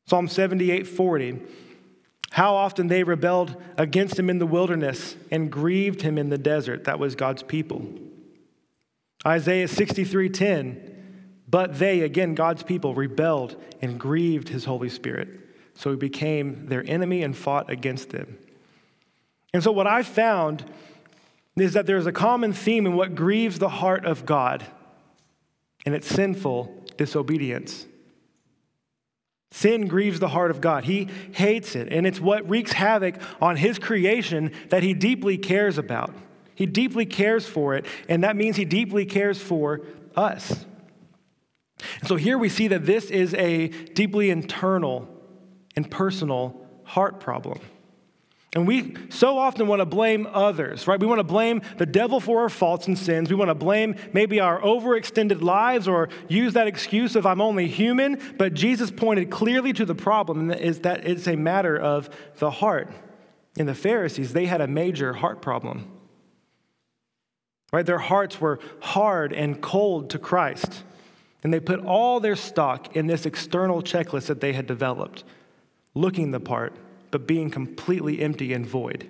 Psalm 0.06 0.28
78 0.28 0.86
40. 0.86 1.42
How 2.30 2.54
often 2.54 2.90
they 2.90 3.02
rebelled 3.02 3.60
against 3.76 4.20
him 4.20 4.30
in 4.30 4.38
the 4.38 4.46
wilderness 4.46 5.16
and 5.32 5.52
grieved 5.52 6.04
him 6.04 6.20
in 6.20 6.30
the 6.30 6.38
desert. 6.38 6.84
That 6.84 7.00
was 7.00 7.16
God's 7.16 7.42
people. 7.42 7.90
Isaiah 9.26 9.68
63 9.68 10.30
10. 10.30 10.90
But 11.50 11.80
they, 11.80 12.02
again, 12.02 12.36
God's 12.36 12.62
people, 12.62 12.94
rebelled 12.94 13.60
and 13.82 14.00
grieved 14.00 14.50
his 14.50 14.66
Holy 14.66 14.90
Spirit. 14.90 15.40
So 15.76 15.92
he 15.92 15.96
became 15.96 16.68
their 16.68 16.84
enemy 16.88 17.24
and 17.24 17.36
fought 17.36 17.70
against 17.70 18.10
them. 18.10 18.38
And 19.54 19.64
so, 19.64 19.72
what 19.72 19.88
I 19.88 20.04
found 20.04 20.66
is 21.56 21.74
that 21.74 21.86
there's 21.86 22.08
a 22.08 22.12
common 22.12 22.54
theme 22.54 22.86
in 22.86 22.94
what 22.94 23.16
grieves 23.16 23.60
the 23.60 23.70
heart 23.70 24.06
of 24.06 24.26
God, 24.26 24.66
and 25.86 25.94
it's 25.94 26.08
sinful 26.08 26.86
disobedience. 26.98 27.86
Sin 29.52 29.88
grieves 29.88 30.20
the 30.20 30.30
heart 30.30 30.50
of 30.50 30.62
God. 30.62 30.84
He 30.84 31.08
hates 31.34 31.76
it, 31.76 31.90
and 31.92 32.08
it's 32.08 32.20
what 32.20 32.50
wreaks 32.50 32.72
havoc 32.72 33.16
on 33.40 33.56
His 33.56 33.78
creation 33.78 34.52
that 34.70 34.82
He 34.82 34.96
deeply 34.96 35.38
cares 35.38 35.78
about. 35.78 36.14
He 36.56 36.66
deeply 36.66 37.06
cares 37.06 37.46
for 37.46 37.76
it, 37.76 37.86
and 38.10 38.24
that 38.24 38.36
means 38.36 38.56
He 38.56 38.66
deeply 38.66 39.06
cares 39.06 39.40
for 39.40 39.82
us. 40.16 40.66
So 42.08 42.16
here 42.16 42.38
we 42.40 42.50
see 42.50 42.70
that 42.70 42.86
this 42.86 43.12
is 43.12 43.36
a 43.36 43.68
deeply 43.68 44.32
internal 44.32 45.08
and 45.76 45.90
personal 45.90 46.60
heart 46.84 47.20
problem. 47.20 47.60
And 48.56 48.68
we 48.68 48.96
so 49.10 49.40
often 49.40 49.66
want 49.66 49.80
to 49.80 49.86
blame 49.86 50.28
others, 50.32 50.88
right? 50.88 51.00
We 51.00 51.08
want 51.08 51.18
to 51.20 51.24
blame 51.24 51.64
the 51.78 51.88
devil 51.88 52.20
for 52.20 52.42
our 52.42 52.50
faults 52.50 52.86
and 52.86 52.98
sins. 52.98 53.30
We 53.30 53.36
want 53.36 53.50
to 53.50 53.56
blame 53.56 53.96
maybe 54.14 54.40
our 54.40 54.62
overextended 54.62 55.42
lives 55.42 55.88
or 55.88 56.10
use 56.28 56.54
that 56.54 56.68
excuse 56.68 57.16
of 57.16 57.26
I'm 57.26 57.42
only 57.42 57.68
human. 57.68 58.22
But 58.38 58.54
Jesus 58.54 58.92
pointed 58.92 59.32
clearly 59.32 59.74
to 59.74 59.86
the 59.86 59.96
problem 59.96 60.52
is 60.52 60.82
that 60.82 61.08
it's 61.08 61.28
a 61.28 61.36
matter 61.36 61.76
of 61.76 62.12
the 62.38 62.52
heart. 62.52 62.92
In 63.58 63.66
the 63.66 63.74
Pharisees, 63.74 64.34
they 64.34 64.46
had 64.46 64.62
a 64.62 64.68
major 64.68 65.14
heart 65.14 65.42
problem. 65.42 65.92
Right? 67.72 67.86
Their 67.86 67.98
hearts 67.98 68.40
were 68.40 68.60
hard 68.82 69.34
and 69.34 69.60
cold 69.62 70.12
to 70.12 70.20
Christ. 70.20 70.84
And 71.44 71.52
they 71.52 71.60
put 71.60 71.80
all 71.80 72.20
their 72.20 72.36
stock 72.36 72.96
in 72.96 73.08
this 73.08 73.26
external 73.26 73.82
checklist 73.82 74.28
that 74.28 74.42
they 74.42 74.54
had 74.54 74.68
developed, 74.68 75.24
looking 75.96 76.32
the 76.32 76.40
part, 76.40 76.76
but 77.12 77.28
being 77.28 77.50
completely 77.50 78.22
empty 78.22 78.54
and 78.54 78.66
void. 78.66 79.10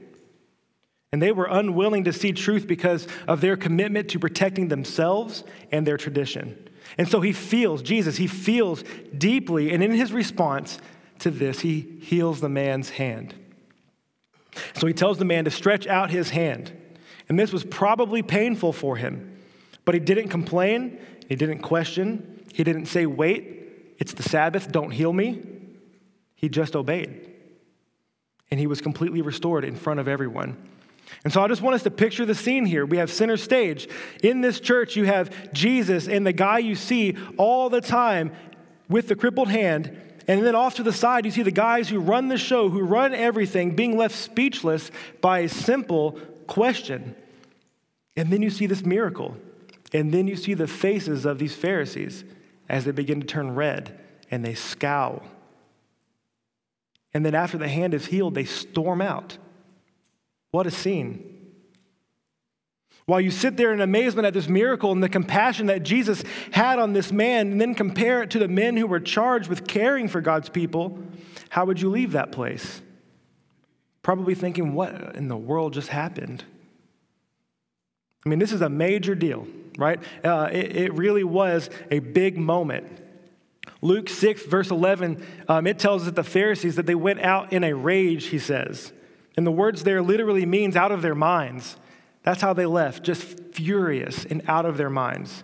And 1.11 1.21
they 1.21 1.31
were 1.31 1.45
unwilling 1.45 2.05
to 2.05 2.13
see 2.13 2.31
truth 2.31 2.67
because 2.67 3.07
of 3.27 3.39
their 3.39 3.55
commitment 3.55 4.09
to 4.09 4.19
protecting 4.19 4.69
themselves 4.69 5.43
and 5.71 5.85
their 5.85 5.97
tradition. 5.97 6.69
And 6.97 7.07
so 7.07 7.21
he 7.21 7.33
feels, 7.33 7.81
Jesus, 7.81 8.17
he 8.17 8.27
feels 8.27 8.83
deeply, 9.15 9.71
and 9.71 9.83
in 9.83 9.91
his 9.91 10.11
response 10.11 10.79
to 11.19 11.31
this, 11.31 11.59
he 11.59 11.99
heals 12.01 12.41
the 12.41 12.49
man's 12.49 12.89
hand. 12.89 13.35
So 14.75 14.87
he 14.87 14.93
tells 14.93 15.17
the 15.17 15.25
man 15.25 15.45
to 15.45 15.51
stretch 15.51 15.87
out 15.87 16.09
his 16.09 16.31
hand. 16.31 16.71
And 17.29 17.39
this 17.39 17.53
was 17.53 17.63
probably 17.63 18.21
painful 18.21 18.73
for 18.73 18.97
him, 18.97 19.39
but 19.85 19.93
he 19.93 19.99
didn't 19.99 20.29
complain, 20.29 20.99
he 21.29 21.35
didn't 21.35 21.59
question, 21.59 22.43
he 22.53 22.63
didn't 22.63 22.87
say, 22.87 23.05
Wait, 23.05 23.95
it's 23.99 24.13
the 24.13 24.23
Sabbath, 24.23 24.71
don't 24.71 24.91
heal 24.91 25.13
me. 25.13 25.52
He 26.43 26.49
just 26.49 26.75
obeyed. 26.75 27.25
And 28.51 28.59
he 28.59 28.67
was 28.67 28.81
completely 28.81 29.21
restored 29.21 29.63
in 29.63 29.77
front 29.77 30.01
of 30.01 30.09
everyone. 30.09 30.57
And 31.23 31.31
so 31.31 31.41
I 31.41 31.47
just 31.47 31.61
want 31.61 31.75
us 31.75 31.83
to 31.83 31.89
picture 31.89 32.25
the 32.25 32.35
scene 32.35 32.65
here. 32.65 32.85
We 32.85 32.97
have 32.97 33.09
center 33.09 33.37
stage. 33.37 33.87
In 34.21 34.41
this 34.41 34.59
church, 34.59 34.97
you 34.97 35.05
have 35.05 35.53
Jesus 35.53 36.05
and 36.09 36.27
the 36.27 36.33
guy 36.33 36.57
you 36.57 36.75
see 36.75 37.15
all 37.37 37.69
the 37.69 37.79
time 37.79 38.33
with 38.89 39.07
the 39.07 39.15
crippled 39.15 39.47
hand. 39.47 39.97
And 40.27 40.45
then 40.45 40.53
off 40.53 40.75
to 40.75 40.83
the 40.83 40.91
side, 40.91 41.23
you 41.23 41.31
see 41.31 41.43
the 41.43 41.49
guys 41.49 41.87
who 41.87 41.99
run 41.99 42.27
the 42.27 42.37
show, 42.37 42.67
who 42.67 42.81
run 42.81 43.13
everything, 43.13 43.73
being 43.73 43.95
left 43.95 44.13
speechless 44.13 44.91
by 45.21 45.39
a 45.39 45.47
simple 45.47 46.19
question. 46.47 47.15
And 48.17 48.33
then 48.33 48.41
you 48.41 48.49
see 48.49 48.65
this 48.65 48.83
miracle. 48.83 49.37
And 49.93 50.13
then 50.13 50.27
you 50.27 50.35
see 50.35 50.55
the 50.55 50.67
faces 50.67 51.23
of 51.23 51.39
these 51.39 51.55
Pharisees 51.55 52.25
as 52.67 52.83
they 52.83 52.91
begin 52.91 53.21
to 53.21 53.27
turn 53.27 53.55
red 53.55 53.97
and 54.29 54.43
they 54.43 54.55
scowl. 54.55 55.23
And 57.13 57.25
then 57.25 57.35
after 57.35 57.57
the 57.57 57.67
hand 57.67 57.93
is 57.93 58.07
healed, 58.07 58.35
they 58.35 58.45
storm 58.45 59.01
out. 59.01 59.37
What 60.51 60.67
a 60.67 60.71
scene. 60.71 61.33
While 63.05 63.19
you 63.19 63.31
sit 63.31 63.57
there 63.57 63.73
in 63.73 63.81
amazement 63.81 64.25
at 64.25 64.33
this 64.33 64.47
miracle 64.47 64.91
and 64.91 65.03
the 65.03 65.09
compassion 65.09 65.65
that 65.65 65.83
Jesus 65.83 66.23
had 66.51 66.79
on 66.79 66.93
this 66.93 67.11
man, 67.11 67.51
and 67.51 67.61
then 67.61 67.75
compare 67.75 68.23
it 68.23 68.29
to 68.31 68.39
the 68.39 68.47
men 68.47 68.77
who 68.77 68.87
were 68.87 69.01
charged 69.01 69.49
with 69.49 69.67
caring 69.67 70.07
for 70.07 70.21
God's 70.21 70.49
people, 70.49 70.97
how 71.49 71.65
would 71.65 71.81
you 71.81 71.89
leave 71.89 72.13
that 72.13 72.31
place? 72.31 72.81
Probably 74.03 74.35
thinking, 74.35 74.73
what 74.73 75.15
in 75.15 75.27
the 75.27 75.35
world 75.37 75.73
just 75.73 75.89
happened? 75.89 76.45
I 78.25 78.29
mean, 78.29 78.39
this 78.39 78.53
is 78.53 78.61
a 78.61 78.69
major 78.69 79.15
deal, 79.15 79.47
right? 79.77 79.99
Uh, 80.23 80.49
it, 80.51 80.75
it, 80.75 80.93
really 80.93 81.25
was 81.25 81.69
a 81.91 81.99
big 81.99 82.37
moment. 82.37 83.01
Luke 83.83 84.07
6, 84.07 84.45
verse 84.45 84.71
11, 84.71 85.21
um, 85.49 85.67
it 85.67 85.77
tells 85.77 86.03
us 86.03 86.05
that 86.05 86.15
the 86.15 86.23
Pharisees, 86.23 86.77
that 86.77 86.85
they 86.85 86.95
went 86.95 87.19
out 87.19 87.51
in 87.51 87.65
a 87.65 87.73
rage, 87.73 88.27
he 88.27 88.39
says. 88.39 88.93
And 89.35 89.45
the 89.45 89.51
words 89.51 89.83
there 89.83 90.01
literally 90.01 90.45
means 90.45 90.77
out 90.77 90.93
of 90.93 91.01
their 91.01 91.13
minds. 91.13 91.75
That's 92.23 92.41
how 92.41 92.53
they 92.53 92.65
left, 92.65 93.03
just 93.03 93.23
furious 93.51 94.23
and 94.23 94.41
out 94.47 94.65
of 94.65 94.77
their 94.77 94.89
minds. 94.89 95.43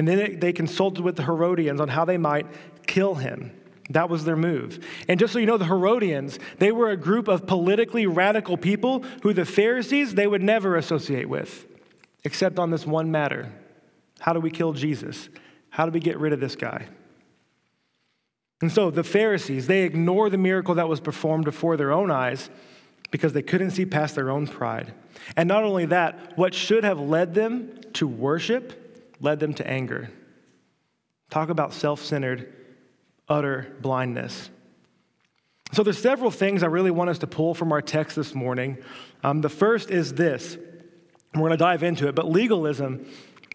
And 0.00 0.08
then 0.08 0.40
they 0.40 0.52
consulted 0.52 1.04
with 1.04 1.14
the 1.14 1.22
Herodians 1.22 1.80
on 1.80 1.86
how 1.86 2.04
they 2.04 2.18
might 2.18 2.46
kill 2.88 3.14
him. 3.14 3.52
That 3.90 4.10
was 4.10 4.24
their 4.24 4.36
move. 4.36 4.84
And 5.08 5.20
just 5.20 5.32
so 5.32 5.38
you 5.38 5.46
know, 5.46 5.58
the 5.58 5.64
Herodians, 5.64 6.40
they 6.58 6.72
were 6.72 6.90
a 6.90 6.96
group 6.96 7.28
of 7.28 7.46
politically 7.46 8.06
radical 8.06 8.56
people 8.56 9.04
who 9.22 9.32
the 9.32 9.44
Pharisees, 9.44 10.16
they 10.16 10.26
would 10.26 10.42
never 10.42 10.76
associate 10.76 11.28
with, 11.28 11.66
except 12.24 12.58
on 12.58 12.70
this 12.70 12.84
one 12.84 13.12
matter. 13.12 13.52
How 14.18 14.32
do 14.32 14.40
we 14.40 14.50
kill 14.50 14.72
Jesus? 14.72 15.28
How 15.70 15.86
do 15.86 15.92
we 15.92 16.00
get 16.00 16.18
rid 16.18 16.32
of 16.32 16.40
this 16.40 16.56
guy? 16.56 16.88
And 18.60 18.72
so 18.72 18.90
the 18.90 19.04
Pharisees, 19.04 19.66
they 19.66 19.82
ignore 19.82 20.30
the 20.30 20.38
miracle 20.38 20.74
that 20.74 20.88
was 20.88 21.00
performed 21.00 21.44
before 21.44 21.76
their 21.76 21.92
own 21.92 22.10
eyes 22.10 22.50
because 23.10 23.32
they 23.32 23.42
couldn't 23.42 23.70
see 23.70 23.86
past 23.86 24.14
their 24.14 24.30
own 24.30 24.46
pride. 24.46 24.92
And 25.36 25.48
not 25.48 25.64
only 25.64 25.86
that, 25.86 26.36
what 26.36 26.54
should 26.54 26.84
have 26.84 26.98
led 26.98 27.34
them 27.34 27.80
to 27.94 28.06
worship 28.06 28.84
led 29.20 29.40
them 29.40 29.54
to 29.54 29.66
anger. 29.66 30.10
Talk 31.30 31.48
about 31.48 31.72
self 31.72 32.02
centered, 32.02 32.52
utter 33.28 33.74
blindness. 33.80 34.50
So, 35.72 35.82
there's 35.82 35.98
several 35.98 36.30
things 36.30 36.62
I 36.62 36.66
really 36.66 36.90
want 36.90 37.10
us 37.10 37.18
to 37.18 37.26
pull 37.26 37.54
from 37.54 37.72
our 37.72 37.82
text 37.82 38.16
this 38.16 38.34
morning. 38.34 38.78
Um, 39.22 39.42
the 39.42 39.50
first 39.50 39.90
is 39.90 40.14
this, 40.14 40.56
we're 41.34 41.40
going 41.40 41.50
to 41.50 41.56
dive 41.58 41.82
into 41.82 42.08
it, 42.08 42.14
but 42.14 42.26
legalism 42.30 43.06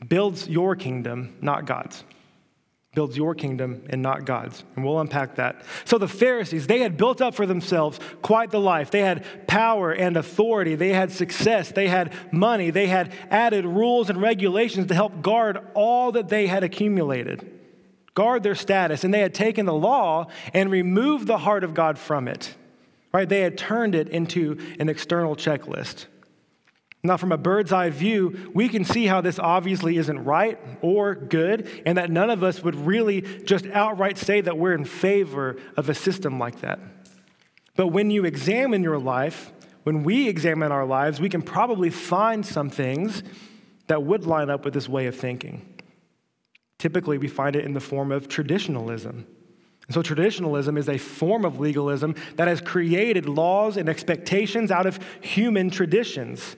builds 0.08 0.48
your 0.48 0.76
kingdom, 0.76 1.36
not 1.42 1.66
God's 1.66 2.04
builds 2.94 3.18
your 3.18 3.34
kingdom 3.34 3.84
and 3.90 4.02
not 4.02 4.26
God's. 4.26 4.64
And 4.76 4.86
we'll 4.86 5.00
unpack 5.00 5.36
that. 5.36 5.64
So 5.86 5.98
the 5.98 6.08
Pharisees, 6.08 6.68
they 6.68 6.80
had 6.80 6.96
built 6.96 7.22
up 7.22 7.34
for 7.34 7.46
themselves 7.46 8.00
quite 8.22 8.52
the 8.52 8.60
life. 8.60 8.92
They 8.92 9.02
had 9.02 9.48
power 9.48 9.92
and 9.92 10.16
authority. 10.16 10.76
They 10.76 10.94
had 10.94 11.12
success. 11.12 11.72
They 11.72 11.88
had 11.88 12.14
money. 12.32 12.70
They 12.70 12.88
had 12.88 13.12
added 13.32 13.66
rules 13.66 14.10
and 14.10 14.22
regulations 14.22 14.88
to 14.88 14.96
help 14.96 15.22
guard 15.22 15.60
all 15.74 16.12
that 16.12 16.30
they 16.30 16.46
had 16.46 16.64
accumulated, 16.64 17.60
guard 18.14 18.44
their 18.44 18.56
status. 18.56 19.04
And 19.04 19.12
they 19.12 19.22
had 19.22 19.34
taken 19.34 19.66
the 19.66 19.74
law 19.74 20.28
and 20.54 20.70
removed 20.70 21.26
the 21.26 21.40
heart 21.40 21.64
of 21.64 21.74
God 21.74 21.98
from 21.98 22.28
it. 22.28 22.56
Right? 23.12 23.30
They 23.30 23.42
had 23.42 23.58
turned 23.58 23.96
it 23.96 24.10
into 24.10 24.58
an 24.80 24.90
external 24.90 25.36
checklist. 25.36 26.06
Now, 27.06 27.18
from 27.18 27.34
a 27.34 27.38
bird's 27.38 27.74
eye 27.74 27.90
view, 27.90 28.52
we 28.54 28.70
can 28.70 28.86
see 28.86 29.08
how 29.08 29.20
this 29.20 29.38
obviously 29.38 29.98
isn't 29.98 30.24
right 30.24 30.58
or 30.82 31.16
good, 31.16 31.70
and 31.86 31.98
that 31.98 32.10
none 32.10 32.30
of 32.30 32.44
us 32.44 32.64
would 32.64 32.76
really 32.76 33.22
just 33.22 33.66
outright 33.68 34.18
say 34.18 34.40
that 34.40 34.58
we're 34.58 34.74
in 34.74 34.86
favor 34.86 35.58
of 35.76 35.90
a 35.90 35.94
system 35.94 36.40
like 36.40 36.62
that. 36.62 36.80
But 37.76 37.88
when 37.88 38.10
you 38.10 38.24
examine 38.24 38.84
your 38.84 39.00
life, 39.00 39.52
when 39.84 40.04
we 40.04 40.30
examine 40.30 40.72
our 40.72 40.86
lives, 40.86 41.20
we 41.20 41.28
can 41.28 41.42
probably 41.42 41.90
find 41.90 42.46
some 42.46 42.70
things 42.70 43.22
that 43.88 44.04
would 44.04 44.26
line 44.26 44.50
up 44.50 44.64
with 44.64 44.74
this 44.74 44.88
way 44.88 45.08
of 45.08 45.16
thinking. 45.18 45.78
Typically, 46.80 47.18
we 47.18 47.28
find 47.28 47.58
it 47.58 47.66
in 47.66 47.74
the 47.74 47.82
form 47.82 48.14
of 48.14 48.30
traditionalism. 48.30 49.28
So, 49.90 50.02
traditionalism 50.02 50.78
is 50.78 50.88
a 50.88 50.98
form 50.98 51.44
of 51.44 51.60
legalism 51.60 52.16
that 52.38 52.48
has 52.48 52.62
created 52.62 53.28
laws 53.28 53.76
and 53.76 53.90
expectations 53.90 54.72
out 54.72 54.86
of 54.86 55.00
human 55.20 55.70
traditions. 55.70 56.56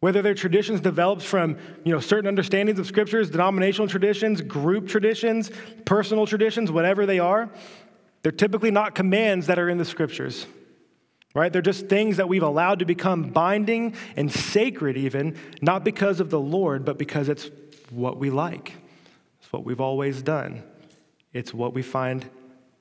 Whether 0.00 0.20
they're 0.20 0.34
traditions 0.34 0.80
developed 0.80 1.22
from 1.22 1.56
you 1.84 1.92
know, 1.92 2.00
certain 2.00 2.28
understandings 2.28 2.78
of 2.78 2.86
scriptures, 2.86 3.30
denominational 3.30 3.88
traditions, 3.88 4.42
group 4.42 4.88
traditions, 4.88 5.50
personal 5.84 6.26
traditions, 6.26 6.70
whatever 6.70 7.06
they 7.06 7.18
are, 7.18 7.48
they're 8.22 8.32
typically 8.32 8.70
not 8.70 8.94
commands 8.94 9.46
that 9.46 9.58
are 9.58 9.68
in 9.68 9.78
the 9.78 9.84
scriptures, 9.84 10.46
right? 11.34 11.52
They're 11.52 11.62
just 11.62 11.86
things 11.86 12.18
that 12.18 12.28
we've 12.28 12.42
allowed 12.42 12.80
to 12.80 12.84
become 12.84 13.30
binding 13.30 13.94
and 14.16 14.30
sacred, 14.30 14.96
even, 14.96 15.36
not 15.62 15.84
because 15.84 16.20
of 16.20 16.28
the 16.28 16.40
Lord, 16.40 16.84
but 16.84 16.98
because 16.98 17.28
it's 17.28 17.50
what 17.90 18.18
we 18.18 18.30
like. 18.30 18.74
It's 19.40 19.52
what 19.52 19.64
we've 19.64 19.80
always 19.80 20.22
done, 20.22 20.62
it's 21.32 21.54
what 21.54 21.72
we 21.72 21.82
find 21.82 22.28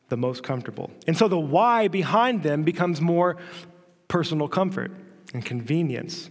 the 0.10 0.18
most 0.18 0.44
comfortable. 0.44 0.92
And 1.08 1.18
so 1.18 1.28
the 1.28 1.40
why 1.40 1.88
behind 1.88 2.44
them 2.44 2.64
becomes 2.64 3.00
more 3.02 3.38
personal 4.08 4.48
comfort 4.48 4.92
and 5.34 5.44
convenience 5.44 6.30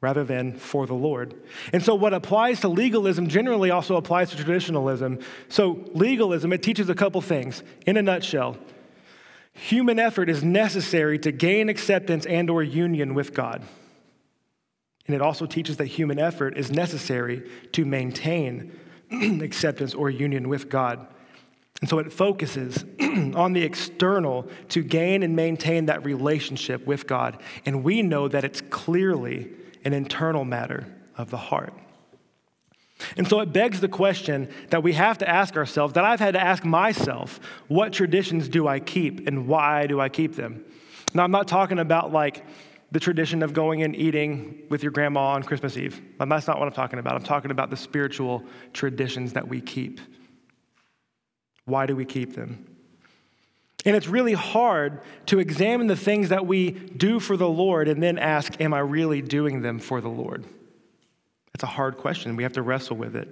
rather 0.00 0.24
than 0.24 0.54
for 0.54 0.86
the 0.86 0.94
Lord. 0.94 1.34
And 1.72 1.82
so, 1.82 1.94
what 1.94 2.14
applies 2.14 2.60
to 2.60 2.68
legalism 2.68 3.28
generally 3.28 3.70
also 3.70 3.96
applies 3.96 4.30
to 4.30 4.36
traditionalism. 4.36 5.18
So, 5.48 5.84
legalism, 5.92 6.52
it 6.52 6.62
teaches 6.62 6.88
a 6.88 6.94
couple 6.94 7.20
things. 7.20 7.62
In 7.86 7.96
a 7.96 8.02
nutshell, 8.02 8.56
human 9.52 9.98
effort 9.98 10.30
is 10.30 10.42
necessary 10.42 11.18
to 11.18 11.32
gain 11.32 11.68
acceptance 11.68 12.24
and 12.26 12.48
or 12.48 12.62
union 12.62 13.14
with 13.14 13.34
God. 13.34 13.62
And 15.06 15.14
it 15.14 15.22
also 15.22 15.44
teaches 15.44 15.76
that 15.78 15.86
human 15.86 16.18
effort 16.18 16.56
is 16.56 16.70
necessary 16.70 17.50
to 17.72 17.84
maintain 17.84 18.78
acceptance 19.42 19.92
or 19.92 20.08
union 20.08 20.48
with 20.48 20.68
God. 20.68 21.06
And 21.80 21.88
so 21.88 21.98
it 21.98 22.12
focuses 22.12 22.84
on 23.34 23.52
the 23.52 23.62
external 23.62 24.48
to 24.68 24.82
gain 24.82 25.22
and 25.22 25.34
maintain 25.34 25.86
that 25.86 26.04
relationship 26.04 26.86
with 26.86 27.06
God. 27.06 27.42
And 27.66 27.82
we 27.82 28.02
know 28.02 28.28
that 28.28 28.44
it's 28.44 28.60
clearly 28.60 29.50
an 29.84 29.92
internal 29.92 30.44
matter 30.44 30.86
of 31.16 31.30
the 31.30 31.36
heart. 31.36 31.72
And 33.16 33.26
so 33.26 33.40
it 33.40 33.52
begs 33.52 33.80
the 33.80 33.88
question 33.88 34.48
that 34.68 34.82
we 34.82 34.92
have 34.92 35.18
to 35.18 35.28
ask 35.28 35.56
ourselves, 35.56 35.94
that 35.94 36.04
I've 36.04 36.20
had 36.20 36.34
to 36.34 36.40
ask 36.40 36.64
myself, 36.64 37.40
what 37.68 37.92
traditions 37.92 38.48
do 38.48 38.68
I 38.68 38.78
keep 38.78 39.26
and 39.26 39.48
why 39.48 39.86
do 39.86 40.00
I 40.00 40.08
keep 40.08 40.36
them? 40.36 40.64
Now, 41.14 41.24
I'm 41.24 41.30
not 41.30 41.48
talking 41.48 41.78
about 41.78 42.12
like 42.12 42.44
the 42.92 43.00
tradition 43.00 43.42
of 43.42 43.52
going 43.52 43.82
and 43.82 43.94
eating 43.96 44.62
with 44.68 44.82
your 44.82 44.92
grandma 44.92 45.28
on 45.32 45.42
Christmas 45.42 45.76
Eve. 45.76 46.00
That's 46.18 46.46
not 46.46 46.58
what 46.58 46.66
I'm 46.66 46.74
talking 46.74 46.98
about. 46.98 47.14
I'm 47.14 47.22
talking 47.22 47.50
about 47.50 47.70
the 47.70 47.76
spiritual 47.76 48.44
traditions 48.72 49.32
that 49.32 49.46
we 49.46 49.60
keep. 49.60 50.00
Why 51.64 51.86
do 51.86 51.94
we 51.94 52.04
keep 52.04 52.34
them? 52.34 52.66
And 53.84 53.96
it's 53.96 54.06
really 54.06 54.34
hard 54.34 55.00
to 55.26 55.38
examine 55.38 55.86
the 55.86 55.96
things 55.96 56.28
that 56.28 56.46
we 56.46 56.70
do 56.70 57.18
for 57.18 57.36
the 57.36 57.48
Lord 57.48 57.88
and 57.88 58.02
then 58.02 58.18
ask, 58.18 58.60
Am 58.60 58.74
I 58.74 58.80
really 58.80 59.22
doing 59.22 59.62
them 59.62 59.78
for 59.78 60.00
the 60.00 60.08
Lord? 60.08 60.44
It's 61.54 61.64
a 61.64 61.68
hard 61.68 61.96
question. 61.96 62.36
We 62.36 62.42
have 62.42 62.52
to 62.54 62.62
wrestle 62.62 62.96
with 62.96 63.16
it. 63.16 63.28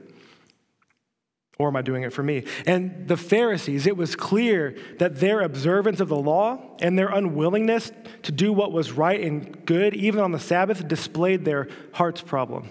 Or 1.59 1.69
am 1.69 1.77
I 1.77 1.83
doing 1.83 2.05
it 2.05 2.13
for 2.13 2.23
me? 2.23 2.45
And 2.67 3.09
the 3.09 3.17
Pharisees, 3.17 3.87
it 3.87 3.97
was 3.97 4.15
clear 4.15 4.77
that 4.99 5.19
their 5.19 5.41
observance 5.41 5.99
of 5.99 6.09
the 6.09 6.17
law 6.17 6.61
and 6.81 6.97
their 6.97 7.09
unwillingness 7.09 7.91
to 8.23 8.33
do 8.33 8.53
what 8.53 8.71
was 8.71 8.93
right 8.93 9.21
and 9.21 9.67
good, 9.67 9.95
even 9.95 10.21
on 10.21 10.31
the 10.31 10.39
Sabbath, 10.39 10.87
displayed 10.87 11.45
their 11.45 11.67
heart's 11.93 12.21
problem. 12.21 12.69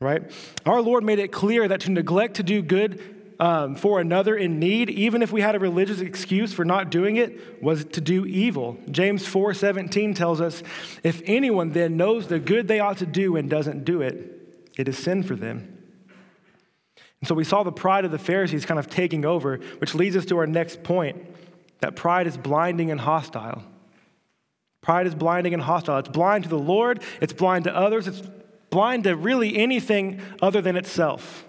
Right? 0.00 0.28
Our 0.66 0.82
Lord 0.82 1.04
made 1.04 1.20
it 1.20 1.30
clear 1.30 1.68
that 1.68 1.82
to 1.82 1.92
neglect 1.92 2.34
to 2.36 2.42
do 2.42 2.62
good 2.62 3.21
um, 3.42 3.74
for 3.74 4.00
another 4.00 4.36
in 4.36 4.60
need, 4.60 4.88
even 4.88 5.20
if 5.20 5.32
we 5.32 5.40
had 5.40 5.56
a 5.56 5.58
religious 5.58 5.98
excuse 5.98 6.52
for 6.52 6.64
not 6.64 6.92
doing 6.92 7.16
it, 7.16 7.60
was 7.60 7.84
to 7.86 8.00
do 8.00 8.24
evil. 8.24 8.78
James 8.88 9.26
4:17 9.26 10.14
tells 10.14 10.40
us, 10.40 10.62
"If 11.02 11.22
anyone 11.26 11.70
then 11.70 11.96
knows 11.96 12.28
the 12.28 12.38
good 12.38 12.68
they 12.68 12.78
ought 12.78 12.98
to 12.98 13.06
do 13.06 13.34
and 13.34 13.50
doesn't 13.50 13.84
do 13.84 14.00
it, 14.00 14.70
it 14.78 14.86
is 14.86 14.96
sin 14.96 15.24
for 15.24 15.34
them." 15.34 15.76
And 17.20 17.26
so 17.26 17.34
we 17.34 17.42
saw 17.42 17.64
the 17.64 17.72
pride 17.72 18.04
of 18.04 18.12
the 18.12 18.18
Pharisees 18.18 18.64
kind 18.64 18.78
of 18.78 18.88
taking 18.88 19.24
over, 19.24 19.58
which 19.78 19.96
leads 19.96 20.16
us 20.16 20.24
to 20.26 20.38
our 20.38 20.46
next 20.46 20.84
point 20.84 21.16
that 21.80 21.96
pride 21.96 22.28
is 22.28 22.36
blinding 22.36 22.92
and 22.92 23.00
hostile. 23.00 23.64
Pride 24.82 25.08
is 25.08 25.16
blinding 25.16 25.52
and 25.52 25.64
hostile. 25.64 25.98
It's 25.98 26.08
blind 26.08 26.44
to 26.44 26.50
the 26.50 26.58
Lord, 26.60 27.02
it's 27.20 27.32
blind 27.32 27.64
to 27.64 27.74
others, 27.74 28.06
it's 28.06 28.22
blind 28.70 29.02
to 29.02 29.16
really 29.16 29.56
anything 29.56 30.20
other 30.40 30.60
than 30.60 30.76
itself. 30.76 31.44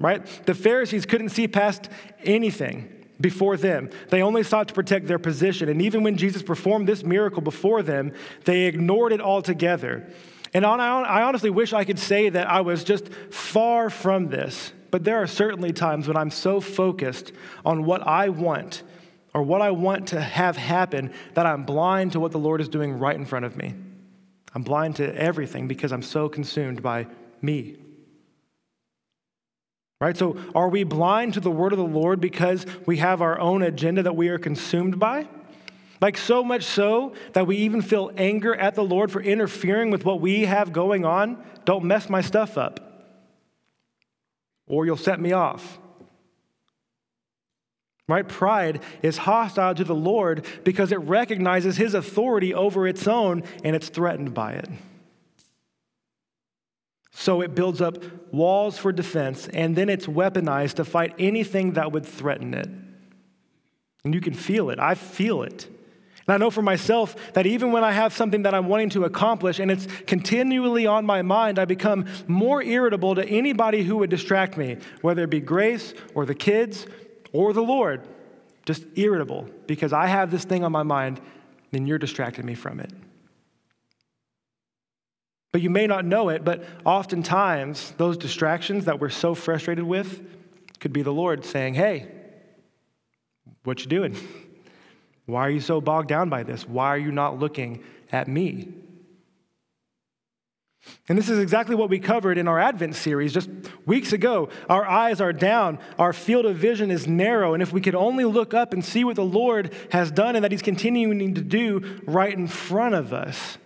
Right? 0.00 0.24
The 0.46 0.54
Pharisees 0.54 1.06
couldn't 1.06 1.28
see 1.28 1.46
past 1.46 1.88
anything 2.24 2.88
before 3.20 3.56
them. 3.56 3.90
They 4.08 4.22
only 4.22 4.42
sought 4.42 4.68
to 4.68 4.74
protect 4.74 5.06
their 5.06 5.18
position. 5.18 5.68
And 5.68 5.80
even 5.82 6.02
when 6.02 6.16
Jesus 6.16 6.42
performed 6.42 6.88
this 6.88 7.04
miracle 7.04 7.40
before 7.42 7.82
them, 7.82 8.12
they 8.44 8.62
ignored 8.62 9.12
it 9.12 9.20
altogether. 9.20 10.08
And 10.54 10.66
I 10.66 11.22
honestly 11.22 11.50
wish 11.50 11.72
I 11.72 11.84
could 11.84 11.98
say 11.98 12.28
that 12.28 12.48
I 12.48 12.62
was 12.62 12.84
just 12.84 13.08
far 13.30 13.90
from 13.90 14.28
this, 14.28 14.72
but 14.90 15.04
there 15.04 15.22
are 15.22 15.26
certainly 15.26 15.72
times 15.72 16.08
when 16.08 16.16
I'm 16.16 16.30
so 16.30 16.60
focused 16.60 17.32
on 17.64 17.84
what 17.84 18.06
I 18.06 18.28
want 18.30 18.82
or 19.34 19.42
what 19.42 19.62
I 19.62 19.70
want 19.70 20.08
to 20.08 20.20
have 20.20 20.56
happen 20.56 21.12
that 21.34 21.46
I'm 21.46 21.64
blind 21.64 22.12
to 22.12 22.20
what 22.20 22.32
the 22.32 22.38
Lord 22.38 22.60
is 22.60 22.68
doing 22.68 22.98
right 22.98 23.16
in 23.16 23.24
front 23.24 23.44
of 23.44 23.56
me. 23.56 23.74
I'm 24.54 24.62
blind 24.62 24.96
to 24.96 25.14
everything 25.16 25.68
because 25.68 25.92
I'm 25.92 26.02
so 26.02 26.28
consumed 26.28 26.82
by 26.82 27.06
me. 27.40 27.76
Right? 30.02 30.16
So, 30.16 30.36
are 30.52 30.68
we 30.68 30.82
blind 30.82 31.34
to 31.34 31.40
the 31.40 31.48
word 31.48 31.72
of 31.72 31.78
the 31.78 31.84
Lord 31.84 32.20
because 32.20 32.66
we 32.86 32.96
have 32.96 33.22
our 33.22 33.38
own 33.38 33.62
agenda 33.62 34.02
that 34.02 34.16
we 34.16 34.30
are 34.30 34.38
consumed 34.38 34.98
by? 34.98 35.28
Like, 36.00 36.18
so 36.18 36.42
much 36.42 36.64
so 36.64 37.14
that 37.34 37.46
we 37.46 37.58
even 37.58 37.82
feel 37.82 38.10
anger 38.16 38.52
at 38.52 38.74
the 38.74 38.82
Lord 38.82 39.12
for 39.12 39.22
interfering 39.22 39.92
with 39.92 40.04
what 40.04 40.20
we 40.20 40.46
have 40.46 40.72
going 40.72 41.04
on. 41.04 41.40
Don't 41.64 41.84
mess 41.84 42.10
my 42.10 42.20
stuff 42.20 42.58
up, 42.58 42.80
or 44.66 44.84
you'll 44.86 44.96
set 44.96 45.20
me 45.20 45.30
off. 45.30 45.78
Right? 48.08 48.26
Pride 48.26 48.82
is 49.02 49.18
hostile 49.18 49.76
to 49.76 49.84
the 49.84 49.94
Lord 49.94 50.44
because 50.64 50.90
it 50.90 50.98
recognizes 50.98 51.76
his 51.76 51.94
authority 51.94 52.52
over 52.52 52.88
its 52.88 53.06
own 53.06 53.44
and 53.62 53.76
it's 53.76 53.88
threatened 53.88 54.34
by 54.34 54.54
it. 54.54 54.68
So 57.12 57.42
it 57.42 57.54
builds 57.54 57.80
up 57.80 58.02
walls 58.32 58.78
for 58.78 58.90
defense 58.90 59.46
and 59.48 59.76
then 59.76 59.88
it's 59.88 60.06
weaponized 60.06 60.74
to 60.74 60.84
fight 60.84 61.14
anything 61.18 61.74
that 61.74 61.92
would 61.92 62.06
threaten 62.06 62.54
it. 62.54 62.68
And 64.04 64.14
you 64.14 64.20
can 64.20 64.34
feel 64.34 64.70
it. 64.70 64.80
I 64.80 64.94
feel 64.94 65.42
it. 65.42 65.68
And 66.26 66.34
I 66.34 66.36
know 66.38 66.50
for 66.50 66.62
myself 66.62 67.14
that 67.34 67.46
even 67.46 67.72
when 67.72 67.84
I 67.84 67.92
have 67.92 68.12
something 68.12 68.42
that 68.42 68.54
I'm 68.54 68.68
wanting 68.68 68.90
to 68.90 69.04
accomplish 69.04 69.58
and 69.58 69.70
it's 69.70 69.86
continually 70.06 70.86
on 70.86 71.04
my 71.04 71.22
mind, 71.22 71.58
I 71.58 71.64
become 71.64 72.06
more 72.26 72.62
irritable 72.62 73.14
to 73.16 73.24
anybody 73.24 73.82
who 73.82 73.98
would 73.98 74.10
distract 74.10 74.56
me, 74.56 74.78
whether 75.02 75.24
it 75.24 75.30
be 75.30 75.40
grace 75.40 75.94
or 76.14 76.24
the 76.24 76.34
kids 76.34 76.86
or 77.32 77.52
the 77.52 77.62
Lord. 77.62 78.02
Just 78.64 78.84
irritable 78.94 79.48
because 79.66 79.92
I 79.92 80.06
have 80.06 80.30
this 80.30 80.44
thing 80.44 80.64
on 80.64 80.72
my 80.72 80.84
mind 80.84 81.20
and 81.72 81.86
you're 81.88 81.98
distracting 81.98 82.46
me 82.46 82.54
from 82.54 82.80
it. 82.80 82.92
But 85.52 85.60
you 85.60 85.68
may 85.68 85.86
not 85.86 86.06
know 86.06 86.30
it, 86.30 86.44
but 86.44 86.64
oftentimes 86.84 87.92
those 87.98 88.16
distractions 88.16 88.86
that 88.86 88.98
we're 88.98 89.10
so 89.10 89.34
frustrated 89.34 89.84
with 89.84 90.20
could 90.80 90.92
be 90.92 91.02
the 91.02 91.12
Lord 91.12 91.44
saying, 91.44 91.74
Hey, 91.74 92.08
what 93.62 93.80
you 93.80 93.86
doing? 93.86 94.16
Why 95.26 95.46
are 95.46 95.50
you 95.50 95.60
so 95.60 95.80
bogged 95.80 96.08
down 96.08 96.30
by 96.30 96.42
this? 96.42 96.66
Why 96.66 96.88
are 96.88 96.98
you 96.98 97.12
not 97.12 97.38
looking 97.38 97.84
at 98.10 98.28
me? 98.28 98.72
And 101.08 101.16
this 101.16 101.28
is 101.28 101.38
exactly 101.38 101.76
what 101.76 101.90
we 101.90 102.00
covered 102.00 102.38
in 102.38 102.48
our 102.48 102.58
Advent 102.58 102.96
series 102.96 103.32
just 103.32 103.48
weeks 103.86 104.12
ago. 104.12 104.48
Our 104.68 104.84
eyes 104.84 105.20
are 105.20 105.32
down, 105.32 105.78
our 105.98 106.12
field 106.12 106.44
of 106.44 106.56
vision 106.56 106.90
is 106.90 107.06
narrow, 107.06 107.54
and 107.54 107.62
if 107.62 107.72
we 107.72 107.80
could 107.80 107.94
only 107.94 108.24
look 108.24 108.52
up 108.52 108.72
and 108.72 108.84
see 108.84 109.04
what 109.04 109.14
the 109.14 109.24
Lord 109.24 109.72
has 109.92 110.10
done 110.10 110.34
and 110.34 110.44
that 110.44 110.50
He's 110.50 110.62
continuing 110.62 111.34
to 111.34 111.40
do 111.40 112.00
right 112.04 112.32
in 112.32 112.48
front 112.48 112.96
of 112.96 113.12
us. 113.12 113.58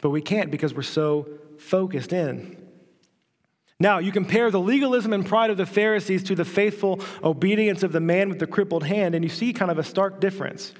But 0.00 0.10
we 0.10 0.20
can't 0.20 0.50
because 0.50 0.74
we're 0.74 0.82
so 0.82 1.28
focused 1.58 2.12
in. 2.12 2.62
Now, 3.78 3.98
you 3.98 4.10
compare 4.10 4.50
the 4.50 4.60
legalism 4.60 5.12
and 5.12 5.26
pride 5.26 5.50
of 5.50 5.58
the 5.58 5.66
Pharisees 5.66 6.22
to 6.24 6.34
the 6.34 6.46
faithful 6.46 7.00
obedience 7.22 7.82
of 7.82 7.92
the 7.92 8.00
man 8.00 8.30
with 8.30 8.38
the 8.38 8.46
crippled 8.46 8.84
hand, 8.84 9.14
and 9.14 9.22
you 9.22 9.28
see 9.28 9.52
kind 9.52 9.70
of 9.70 9.78
a 9.78 9.84
stark 9.84 10.18
difference. 10.18 10.72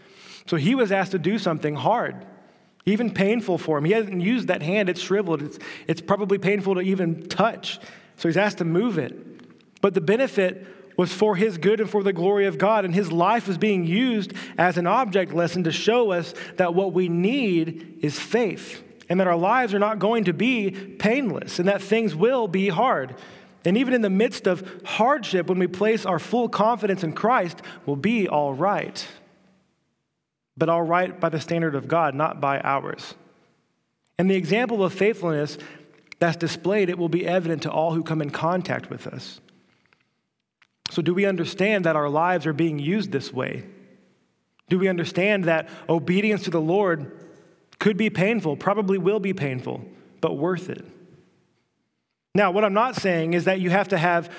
So 0.46 0.56
he 0.56 0.74
was 0.74 0.92
asked 0.92 1.10
to 1.10 1.18
do 1.18 1.38
something 1.38 1.74
hard, 1.74 2.24
even 2.86 3.12
painful 3.12 3.58
for 3.58 3.76
him. 3.76 3.84
He 3.84 3.92
hasn't 3.92 4.22
used 4.22 4.48
that 4.48 4.62
hand, 4.62 4.88
it's 4.88 5.00
shriveled. 5.00 5.42
It's, 5.42 5.58
it's 5.86 6.00
probably 6.00 6.38
painful 6.38 6.76
to 6.76 6.80
even 6.80 7.28
touch. 7.28 7.80
So 8.16 8.28
he's 8.28 8.36
asked 8.38 8.58
to 8.58 8.64
move 8.64 8.96
it. 8.96 9.82
But 9.82 9.92
the 9.92 10.00
benefit 10.00 10.66
was 10.96 11.12
for 11.12 11.36
his 11.36 11.58
good 11.58 11.80
and 11.80 11.90
for 11.90 12.02
the 12.02 12.14
glory 12.14 12.46
of 12.46 12.56
God, 12.56 12.86
and 12.86 12.94
his 12.94 13.12
life 13.12 13.46
was 13.46 13.58
being 13.58 13.84
used 13.84 14.32
as 14.56 14.78
an 14.78 14.86
object 14.86 15.34
lesson 15.34 15.64
to 15.64 15.72
show 15.72 16.12
us 16.12 16.32
that 16.56 16.74
what 16.74 16.94
we 16.94 17.10
need 17.10 17.98
is 18.00 18.18
faith 18.18 18.82
and 19.08 19.20
that 19.20 19.26
our 19.26 19.36
lives 19.36 19.74
are 19.74 19.78
not 19.78 19.98
going 19.98 20.24
to 20.24 20.32
be 20.32 20.70
painless 20.70 21.58
and 21.58 21.68
that 21.68 21.82
things 21.82 22.14
will 22.14 22.48
be 22.48 22.68
hard. 22.68 23.14
And 23.64 23.76
even 23.76 23.94
in 23.94 24.02
the 24.02 24.10
midst 24.10 24.46
of 24.46 24.82
hardship, 24.84 25.48
when 25.48 25.58
we 25.58 25.66
place 25.66 26.06
our 26.06 26.18
full 26.18 26.48
confidence 26.48 27.02
in 27.02 27.12
Christ, 27.12 27.60
we'll 27.84 27.96
be 27.96 28.28
all 28.28 28.54
right. 28.54 29.06
But 30.56 30.68
all 30.68 30.82
right 30.82 31.18
by 31.18 31.28
the 31.28 31.40
standard 31.40 31.74
of 31.74 31.88
God, 31.88 32.14
not 32.14 32.40
by 32.40 32.60
ours. 32.60 33.14
And 34.18 34.30
the 34.30 34.36
example 34.36 34.84
of 34.84 34.92
faithfulness 34.92 35.58
that's 36.18 36.36
displayed, 36.36 36.88
it 36.88 36.98
will 36.98 37.08
be 37.08 37.26
evident 37.26 37.62
to 37.62 37.70
all 37.70 37.92
who 37.92 38.02
come 38.02 38.22
in 38.22 38.30
contact 38.30 38.88
with 38.88 39.06
us. 39.06 39.40
So, 40.90 41.02
do 41.02 41.12
we 41.12 41.26
understand 41.26 41.84
that 41.84 41.96
our 41.96 42.08
lives 42.08 42.46
are 42.46 42.52
being 42.52 42.78
used 42.78 43.10
this 43.12 43.32
way? 43.32 43.64
Do 44.68 44.78
we 44.78 44.88
understand 44.88 45.44
that 45.44 45.68
obedience 45.88 46.44
to 46.44 46.50
the 46.50 46.60
Lord 46.60 47.12
could 47.78 47.96
be 47.96 48.10
painful, 48.10 48.56
probably 48.56 48.98
will 48.98 49.20
be 49.20 49.32
painful, 49.32 49.84
but 50.20 50.36
worth 50.36 50.70
it. 50.70 50.84
Now, 52.34 52.50
what 52.50 52.64
I'm 52.64 52.74
not 52.74 52.96
saying 52.96 53.34
is 53.34 53.44
that 53.44 53.60
you 53.60 53.70
have 53.70 53.88
to 53.88 53.98
have 53.98 54.30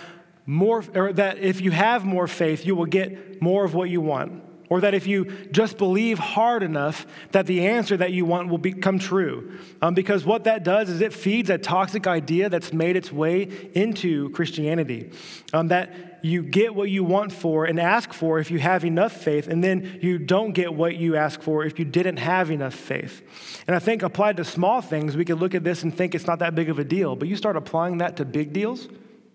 more, 0.46 0.84
or 0.96 1.14
that 1.14 1.40
if 1.40 1.62
you 1.62 1.72
have 1.72 2.06
more 2.06 2.28
faith, 2.28 2.66
you 2.66 2.76
will 2.76 2.86
get 2.86 3.42
more 3.42 3.66
of 3.66 3.74
what 3.74 3.90
you 3.90 4.02
want. 4.02 4.44
Or 4.70 4.82
that 4.82 4.94
if 4.94 5.08
you 5.08 5.26
just 5.52 5.78
believe 5.78 6.20
hard 6.20 6.62
enough, 6.62 7.08
that 7.32 7.46
the 7.46 7.66
answer 7.68 7.96
that 7.98 8.12
you 8.12 8.26
want 8.26 8.50
will 8.50 8.58
become 8.58 9.00
true. 9.00 9.58
Um, 9.82 9.94
because 9.94 10.26
what 10.26 10.44
that 10.44 10.64
does 10.66 10.90
is 10.90 11.00
it 11.00 11.14
feeds 11.14 11.50
a 11.50 11.58
toxic 11.58 12.06
idea 12.06 12.50
that's 12.50 12.74
made 12.74 12.98
its 12.98 13.12
way 13.12 13.70
into 13.74 14.30
Christianity. 14.32 15.12
Um, 15.54 15.70
that 15.70 16.18
you 16.22 16.44
get 16.44 16.76
what 16.76 16.90
you 16.90 17.04
want 17.04 17.32
for 17.32 17.66
and 17.66 17.80
ask 17.80 18.12
for 18.12 18.40
if 18.40 18.52
you 18.52 18.60
have 18.60 18.84
enough 18.84 19.14
faith, 19.14 19.48
and 19.48 19.64
then 19.64 20.00
you 20.02 20.18
don't 20.18 20.52
get 20.52 20.74
what 20.74 20.98
you 20.98 21.16
ask 21.16 21.42
for 21.42 21.64
if 21.64 21.80
you 21.80 21.86
didn't 21.86 22.18
have 22.18 22.52
enough 22.52 22.74
faith. 22.74 23.22
And 23.68 23.76
I 23.76 23.80
think 23.80 24.04
applied 24.04 24.38
to 24.38 24.44
small 24.44 24.82
things, 24.82 25.16
we 25.16 25.26
could 25.26 25.40
look 25.40 25.56
at 25.56 25.64
this 25.64 25.84
and 25.84 25.96
think 25.96 26.16
it's 26.16 26.28
not 26.28 26.40
that 26.40 26.56
big 26.56 26.70
of 26.70 26.80
a 26.80 26.84
deal. 26.84 27.16
But 27.16 27.28
you 27.28 27.36
start 27.36 27.56
applying 27.56 28.00
that 28.00 28.18
to 28.18 28.26
big 28.26 28.52
deals, 28.52 28.90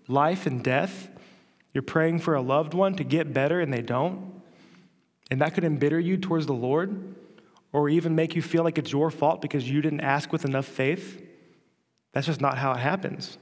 life 0.07 0.45
and 0.45 0.63
death. 0.63 1.09
You're 1.73 1.81
praying 1.81 2.19
for 2.19 2.35
a 2.35 2.41
loved 2.41 2.73
one 2.75 2.95
to 2.97 3.03
get 3.03 3.33
better 3.33 3.59
and 3.59 3.73
they 3.73 3.81
don't. 3.81 4.32
And 5.33 5.41
that 5.41 5.55
could 5.55 5.63
embitter 5.63 5.99
you 5.99 6.17
towards 6.17 6.45
the 6.45 6.53
Lord 6.53 7.15
or 7.71 7.89
even 7.89 8.13
make 8.13 8.35
you 8.35 8.43
feel 8.43 8.63
like 8.63 8.77
it's 8.77 8.91
your 8.91 9.09
fault 9.09 9.41
because 9.41 9.67
you 9.67 9.81
didn't 9.81 10.01
ask 10.01 10.31
with 10.31 10.45
enough 10.45 10.67
faith. 10.67 11.23
That's 12.11 12.27
just 12.27 12.39
not 12.39 12.55
how 12.55 12.73
it 12.73 12.77
happens. 12.77 13.39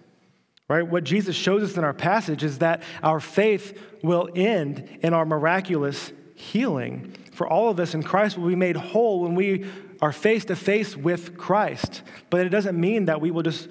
Right? 0.69 0.83
What 0.87 1.03
Jesus 1.03 1.35
shows 1.35 1.69
us 1.69 1.75
in 1.75 1.83
our 1.83 1.93
passage 1.93 2.45
is 2.45 2.59
that 2.59 2.81
our 3.03 3.19
faith 3.19 3.77
will 4.01 4.29
end 4.33 4.99
in 5.03 5.13
our 5.13 5.25
miraculous 5.25 6.13
healing. 6.33 7.13
For 7.33 7.45
all 7.45 7.69
of 7.69 7.77
us 7.77 7.93
in 7.93 8.03
Christ 8.03 8.37
will 8.37 8.47
be 8.47 8.55
made 8.55 8.77
whole 8.77 9.19
when 9.19 9.35
we 9.35 9.65
are 10.01 10.13
face 10.13 10.45
to 10.45 10.55
face 10.55 10.95
with 10.95 11.37
Christ. 11.37 12.03
But 12.29 12.45
it 12.45 12.49
doesn't 12.51 12.79
mean 12.79 13.07
that 13.07 13.19
we 13.19 13.31
will 13.31 13.43
just 13.43 13.67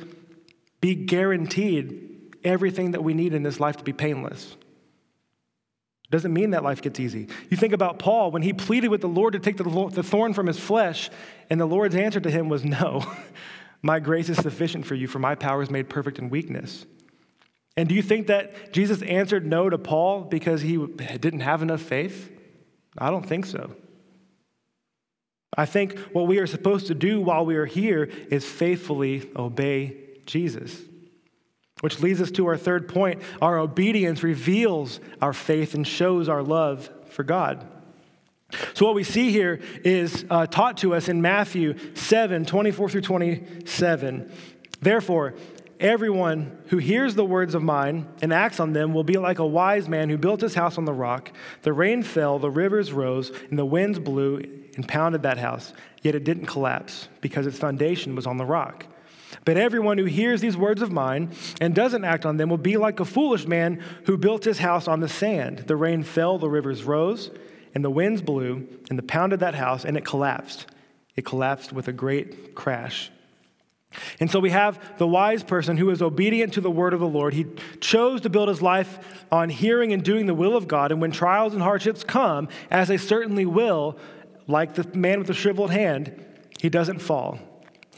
be 0.83 0.95
guaranteed 0.95 2.35
everything 2.45 2.91
that 2.91 3.03
we 3.03 3.15
need 3.15 3.33
in 3.33 3.45
this 3.45 3.59
life 3.59 3.79
to 3.79 3.83
be 3.83 3.95
painless. 3.95 4.59
Doesn't 6.11 6.33
mean 6.33 6.51
that 6.51 6.65
life 6.65 6.83
gets 6.83 6.99
easy. 6.99 7.29
You 7.51 7.57
think 7.57 7.73
about 7.73 8.01
Paul 8.01 8.33
when 8.33 8.43
he 8.43 8.53
pleaded 8.53 8.89
with 8.89 9.01
the 9.01 9.09
Lord 9.09 9.35
to 9.35 9.39
take 9.39 9.57
the, 9.57 10.03
thorn 10.03 10.35
from 10.35 10.49
his 10.49 10.59
flesh, 10.59 11.09
and 11.49 11.61
the 11.61 11.67
Lord's 11.67 11.95
answer 11.95 12.21
to 12.21 12.31
him 12.31 12.49
was, 12.49 12.65
No, 12.65 13.05
my 13.83 14.01
grace 14.01 14.29
is 14.29 14.37
sufficient 14.39 14.87
for 14.87 14.97
you, 14.97 15.07
for 15.07 15.21
my 15.21 15.37
power 15.37 15.63
is 15.63 15.71
made 15.71 15.89
perfect 15.89 16.19
in 16.19 16.29
weakness. 16.29 16.85
And 17.77 17.89
do 17.89 17.95
you 17.95 18.03
think 18.03 18.27
that 18.27 18.73
Jesus 18.73 19.03
answered 19.03 19.47
no 19.47 19.71
to 19.71 19.79
Paul 19.79 20.23
because 20.23 20.61
he 20.61 20.77
didn't 20.77 21.41
have 21.41 21.63
enough 21.63 21.81
faith? 21.81 22.31
I 22.99 23.11
don't 23.11 23.25
think 23.25 23.47
so. 23.47 23.75
I 25.57 25.67
think 25.67 25.99
what 26.13 26.27
we 26.27 26.39
are 26.39 26.47
supposed 26.47 26.89
to 26.89 26.95
do 26.95 27.21
while 27.21 27.47
we 27.47 27.57
are 27.57 27.67
here 27.67 28.05
is 28.31 28.45
faithfully 28.45 29.31
obey 29.37 29.97
Jesus. 30.27 30.77
Which 31.81 32.01
leads 32.01 32.21
us 32.21 32.31
to 32.33 32.47
our 32.47 32.57
third 32.57 32.89
point. 32.89 33.23
Our 33.41 33.59
obedience 33.59 34.23
reveals 34.23 35.01
our 35.23 35.33
faith 35.33 35.75
and 35.75 35.87
shows 35.87 36.29
our 36.29 36.43
love 36.43 36.91
for 37.09 37.23
God. 37.23 37.67
So, 38.75 38.85
what 38.87 38.95
we 38.95 39.05
see 39.05 39.31
here 39.31 39.61
is 39.85 40.25
uh, 40.29 40.47
taught 40.47 40.79
to 40.79 40.95
us 40.95 41.09
in 41.09 41.23
Matthew 41.23 41.77
7 41.95 42.45
24 42.45 42.89
through 42.89 43.01
27. 43.03 44.33
Therefore, 44.81 45.35
everyone 45.79 46.59
who 46.67 46.79
hears 46.79 47.15
the 47.15 47.25
words 47.25 47.55
of 47.55 47.63
mine 47.63 48.07
and 48.23 48.33
acts 48.33 48.61
on 48.61 48.73
them 48.73 48.93
will 48.93 49.05
be 49.05 49.17
like 49.17 49.39
a 49.39 49.47
wise 49.47 49.89
man 49.89 50.09
who 50.09 50.19
built 50.19 50.41
his 50.41 50.55
house 50.55 50.79
on 50.79 50.85
the 50.85 50.93
rock. 50.93 51.33
The 51.63 51.73
rain 51.73 52.03
fell, 52.03 52.39
the 52.39 52.51
rivers 52.51 52.93
rose, 52.93 53.31
and 53.51 53.59
the 53.59 53.65
winds 53.65 53.99
blew 53.99 54.43
and 54.77 54.87
pounded 54.87 55.23
that 55.23 55.39
house, 55.39 55.73
yet 56.03 56.15
it 56.15 56.25
didn't 56.25 56.47
collapse 56.47 57.09
because 57.21 57.47
its 57.47 57.59
foundation 57.59 58.15
was 58.15 58.27
on 58.27 58.37
the 58.37 58.45
rock. 58.45 58.87
But 59.45 59.57
everyone 59.57 59.99
who 59.99 60.05
hears 60.05 60.41
these 60.41 60.57
words 60.57 60.83
of 60.83 60.91
mine 60.91 61.31
and 61.61 61.75
doesn't 61.75 62.05
act 62.05 62.27
on 62.27 62.37
them 62.37 62.49
will 62.49 62.59
be 62.59 62.77
like 62.77 63.01
a 63.01 63.05
foolish 63.05 63.47
man 63.47 63.83
who 64.07 64.17
built 64.17 64.45
his 64.45 64.59
house 64.59 64.89
on 64.89 65.01
the 65.01 65.09
sand. 65.09 65.61
The 65.61 65.77
rain 65.77 66.03
fell, 66.03 66.39
the 66.39 66.51
rivers 66.51 66.85
rose 66.85 67.31
and 67.75 67.85
the 67.85 67.91
winds 67.91 68.23
blew 68.23 68.67
and 68.89 68.99
the 68.99 69.03
pounded 69.03 69.41
that 69.41 69.55
house, 69.55 69.85
and 69.85 69.97
it 69.97 70.05
collapsed. 70.05 70.67
It 71.17 71.25
collapsed 71.25 71.73
with 71.73 71.89
a 71.89 71.93
great 71.93 72.55
crash. 72.55 73.11
And 74.21 74.31
so 74.31 74.39
we 74.39 74.51
have 74.51 74.99
the 74.99 75.07
wise 75.07 75.43
person 75.43 75.77
who 75.77 75.91
is 75.91 76.01
obedient 76.01 76.55
to 76.55 76.61
the 76.61 76.71
word 76.71 76.95
of 76.95 77.01
the 77.01 77.09
Lord. 77.09 77.35
He 77.35 77.47
chose 77.81 78.21
to 78.21 78.31
build 78.31 78.49
his 78.49 78.63
life 78.63 79.25
on 79.33 79.49
hearing 79.49 79.93
and 79.93 80.03
doing 80.03 80.27
the 80.27 80.35
will 80.35 80.57
of 80.57 80.69
God. 80.69 80.93
And 80.93 81.01
when 81.01 81.11
trials 81.11 81.55
and 81.55 81.63
hardships 81.63 82.05
come, 82.05 82.49
as 82.71 82.89
they 82.89 82.97
certainly 82.97 83.47
will, 83.47 83.99
like 84.47 84.75
the 84.75 84.87
man 84.97 85.19
with 85.19 85.27
the 85.27 85.35
shriveled 85.35 85.73
hand, 85.73 86.25
he 86.61 86.69
doesn't 86.69 87.01
fall. 87.01 87.39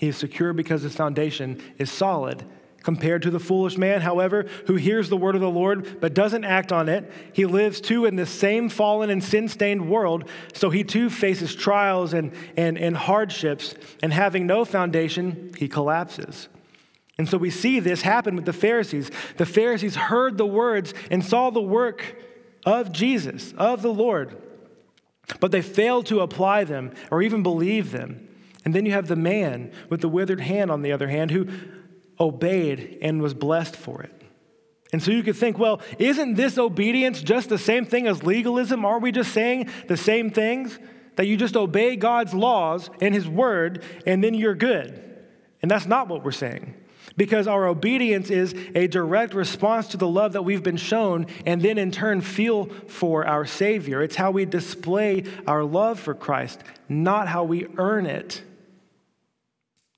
He 0.03 0.09
is 0.09 0.19
secure 0.19 0.53
because 0.53 0.83
his 0.83 0.95
foundation 0.95 1.63
is 1.79 1.91
solid 1.91 2.45
Compared 2.83 3.23
to 3.23 3.31
the 3.31 3.39
foolish 3.39 3.79
man, 3.79 4.01
however, 4.01 4.47
who 4.67 4.75
hears 4.75 5.09
the 5.09 5.17
word 5.17 5.35
of 5.35 5.41
the 5.41 5.51
Lord 5.51 6.01
but 6.01 6.15
doesn't 6.15 6.45
act 6.45 6.73
on 6.73 6.89
it, 6.89 7.11
he 7.33 7.47
lives 7.47 7.81
too 7.81 8.07
in 8.07 8.17
the 8.17 8.27
same 8.27 8.69
fallen 8.69 9.09
and 9.09 9.23
sin 9.23 9.49
stained 9.49 9.89
world, 9.89 10.29
so 10.53 10.71
he 10.71 10.83
too 10.83 11.09
faces 11.09 11.55
trials 11.55 12.13
and, 12.13 12.33
and, 12.57 12.77
and 12.77 12.97
hardships, 12.97 13.75
and 14.03 14.13
having 14.13 14.47
no 14.47 14.65
foundation, 14.65 15.53
he 15.59 15.69
collapses. 15.69 16.49
And 17.19 17.29
so 17.29 17.39
we 17.39 17.51
see 17.51 17.79
this 17.79 18.03
happen 18.03 18.35
with 18.35 18.47
the 18.47 18.53
Pharisees. 18.53 19.11
The 19.37 19.47
Pharisees 19.47 19.95
heard 19.95 20.37
the 20.37 20.47
words 20.47 20.93
and 21.11 21.25
saw 21.25 21.51
the 21.51 21.61
work 21.61 22.17
of 22.67 22.91
Jesus, 22.91 23.55
of 23.57 23.83
the 23.83 23.93
Lord, 23.93 24.37
but 25.39 25.53
they 25.53 25.63
failed 25.63 26.07
to 26.07 26.21
apply 26.21 26.65
them 26.65 26.93
or 27.13 27.23
even 27.23 27.45
believe 27.45 27.93
them. 27.93 28.29
And 28.65 28.75
then 28.75 28.87
you 28.87 28.93
have 28.93 29.09
the 29.09 29.17
man 29.17 29.73
with 29.89 30.01
the 30.01 30.09
withered 30.09 30.41
hand, 30.41 30.71
on 30.71 30.83
the 30.83 30.93
other 30.93 31.09
hand, 31.09 31.31
who 31.31 31.49
obeyed 32.21 32.99
and 33.03 33.21
was 33.21 33.35
blessed 33.35 33.75
for 33.77 34.03
it. 34.03 34.23
And 34.93 35.03
so 35.03 35.11
you 35.11 35.23
could 35.23 35.37
think, 35.37 35.59
well, 35.59 35.81
isn't 35.99 36.35
this 36.35 36.59
obedience 36.59 37.23
just 37.23 37.49
the 37.49 37.59
same 37.59 37.87
thing 37.87 38.07
as 38.07 38.23
legalism? 38.23 38.85
Aren't 38.85 39.03
we 39.03 39.11
just 39.11 39.33
saying 39.33 39.71
the 39.89 39.97
same 39.97 40.31
things? 40.31 40.79
That 41.17 41.27
you 41.27 41.37
just 41.37 41.57
obey 41.57 41.97
God's 41.97 42.35
laws 42.35 42.91
and 43.01 43.15
His 43.15 43.27
word, 43.27 43.83
and 44.07 44.23
then 44.23 44.35
you're 44.35 44.55
good. 44.55 45.03
And 45.63 45.71
that's 45.71 45.87
not 45.87 46.09
what 46.09 46.25
we're 46.25 46.33
saying. 46.33 46.75
Because 47.17 47.47
our 47.47 47.67
obedience 47.67 48.31
is 48.31 48.55
a 48.75 48.87
direct 48.87 49.35
response 49.35 49.89
to 49.89 49.97
the 49.97 50.09
love 50.09 50.33
that 50.35 50.43
we've 50.43 50.63
been 50.63 50.77
shown, 50.77 51.27
and 51.45 51.61
then 51.61 51.79
in 51.79 51.91
turn 51.91 52.21
feel 52.21 52.67
for 52.87 53.27
our 53.27 53.45
Savior. 53.45 54.03
It's 54.03 54.17
how 54.17 54.31
we 54.31 54.45
display 54.45 55.25
our 55.47 55.65
love 55.65 56.01
for 56.01 56.15
Christ, 56.15 56.63
not 56.89 57.29
how 57.29 57.45
we 57.45 57.67
earn 57.77 58.07
it. 58.07 58.43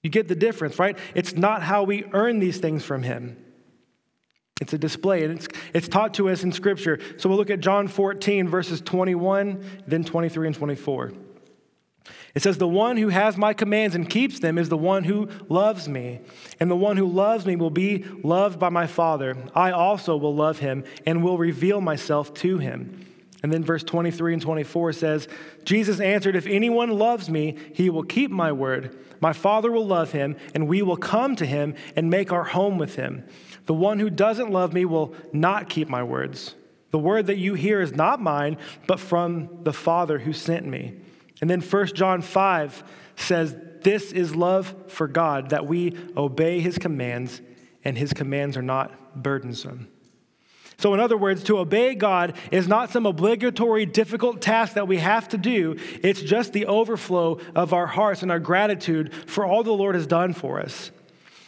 You 0.05 0.11
get 0.11 0.29
the 0.29 0.37
difference, 0.37 0.79
right? 0.79 0.97
It's 1.15 1.35
not 1.35 1.63
how 1.63 1.83
we 1.83 2.05
earn 2.13 2.39
these 2.39 2.59
things 2.59 2.85
from 2.85 3.03
Him. 3.03 3.39
It's 4.61 4.75
a 4.75 4.79
display, 4.79 5.25
and 5.25 5.39
it's, 5.39 5.49
it's 5.73 5.89
taught 5.89 6.15
to 6.15 6.29
us 6.29 6.45
in 6.45 6.53
Scripture. 6.53 7.01
So 7.17 7.29
we'll 7.29 7.39
look 7.39 7.51
at 7.51 7.61
John 7.61 7.89
14, 7.89 8.47
verses 8.47 8.83
21, 8.83 9.65
then 9.87 10.05
23 10.05 10.49
and 10.49 10.55
24. 10.55 11.13
It 12.35 12.43
says, 12.43 12.59
The 12.59 12.69
one 12.69 12.99
who 12.99 13.09
has 13.09 13.39
my 13.39 13.55
commands 13.55 13.95
and 13.95 14.09
keeps 14.09 14.41
them 14.41 14.59
is 14.59 14.69
the 14.69 14.77
one 14.77 15.05
who 15.05 15.29
loves 15.49 15.89
me. 15.89 16.21
And 16.61 16.71
the 16.71 16.77
one 16.77 16.99
who 16.99 17.07
loves 17.07 17.47
me 17.47 17.57
will 17.57 17.71
be 17.71 18.05
loved 18.23 18.59
by 18.59 18.69
my 18.69 18.87
Father. 18.87 19.37
I 19.55 19.71
also 19.71 20.19
will 20.19 20.35
love 20.35 20.59
him 20.59 20.85
and 21.07 21.25
will 21.25 21.39
reveal 21.39 21.81
myself 21.81 22.35
to 22.35 22.59
him. 22.59 23.07
And 23.45 23.53
then 23.53 23.63
verse 23.63 23.85
23 23.85 24.33
and 24.33 24.43
24 24.43 24.95
says, 24.95 25.29
Jesus 25.65 26.01
answered, 26.01 26.35
If 26.35 26.47
anyone 26.47 26.89
loves 26.89 27.29
me, 27.29 27.59
he 27.75 27.91
will 27.91 28.03
keep 28.03 28.31
my 28.31 28.51
word. 28.53 28.97
My 29.21 29.35
Father 29.35 29.71
will 29.71 29.87
love 29.87 30.13
him, 30.13 30.37
and 30.55 30.67
we 30.67 30.81
will 30.81 30.97
come 30.97 31.37
to 31.37 31.45
him 31.45 31.75
and 31.95 32.09
make 32.09 32.33
our 32.33 32.45
home 32.45 32.79
with 32.79 32.95
him. 32.95 33.23
The 33.67 33.75
one 33.75 33.99
who 33.99 34.09
doesn't 34.09 34.51
love 34.51 34.73
me 34.73 34.87
will 34.87 35.15
not 35.35 35.69
keep 35.69 35.91
my 35.91 36.03
words. 36.03 36.55
The 36.91 36.99
word 36.99 37.27
that 37.27 37.37
you 37.37 37.53
hear 37.53 37.83
is 37.83 37.93
not 37.93 38.19
mine, 38.19 38.57
but 38.87 38.99
from 38.99 39.51
the 39.63 39.75
Father 39.75 40.21
who 40.21 40.33
sent 40.33 40.65
me. 40.65 40.95
And 41.43 41.51
then 41.51 41.61
1 41.61 41.87
John 41.89 42.23
5 42.23 42.83
says, 43.17 43.55
This 43.83 44.11
is 44.11 44.35
love 44.35 44.75
for 44.89 45.07
God, 45.07 45.51
that 45.51 45.67
we 45.67 45.99
obey 46.17 46.61
his 46.61 46.79
commands, 46.79 47.43
and 47.85 47.99
his 47.99 48.15
commands 48.15 48.57
are 48.57 48.63
not 48.63 49.23
burdensome. 49.23 49.89
So, 50.79 50.93
in 50.93 51.01
other 51.01 51.17
words, 51.17 51.45
to 51.45 51.59
obey 51.59 51.95
God 51.95 52.35
is 52.51 52.67
not 52.67 52.91
some 52.91 53.07
obligatory, 53.07 53.87
difficult 53.87 54.43
task 54.43 54.75
that 54.75 54.89
we 54.89 54.99
have 54.99 55.29
to 55.29 55.39
do. 55.39 55.77
It's 56.03 56.21
just 56.21 56.53
the 56.53 56.67
overflow 56.67 57.39
of 57.55 57.73
our 57.73 57.87
hearts 57.87 58.23
and 58.23 58.31
our 58.31 58.41
gratitude 58.41 59.13
for 59.27 59.45
all 59.47 59.63
the 59.63 59.73
Lord 59.73 59.95
has 59.95 60.07
done 60.07 60.33
for 60.33 60.61
us. 60.61 60.91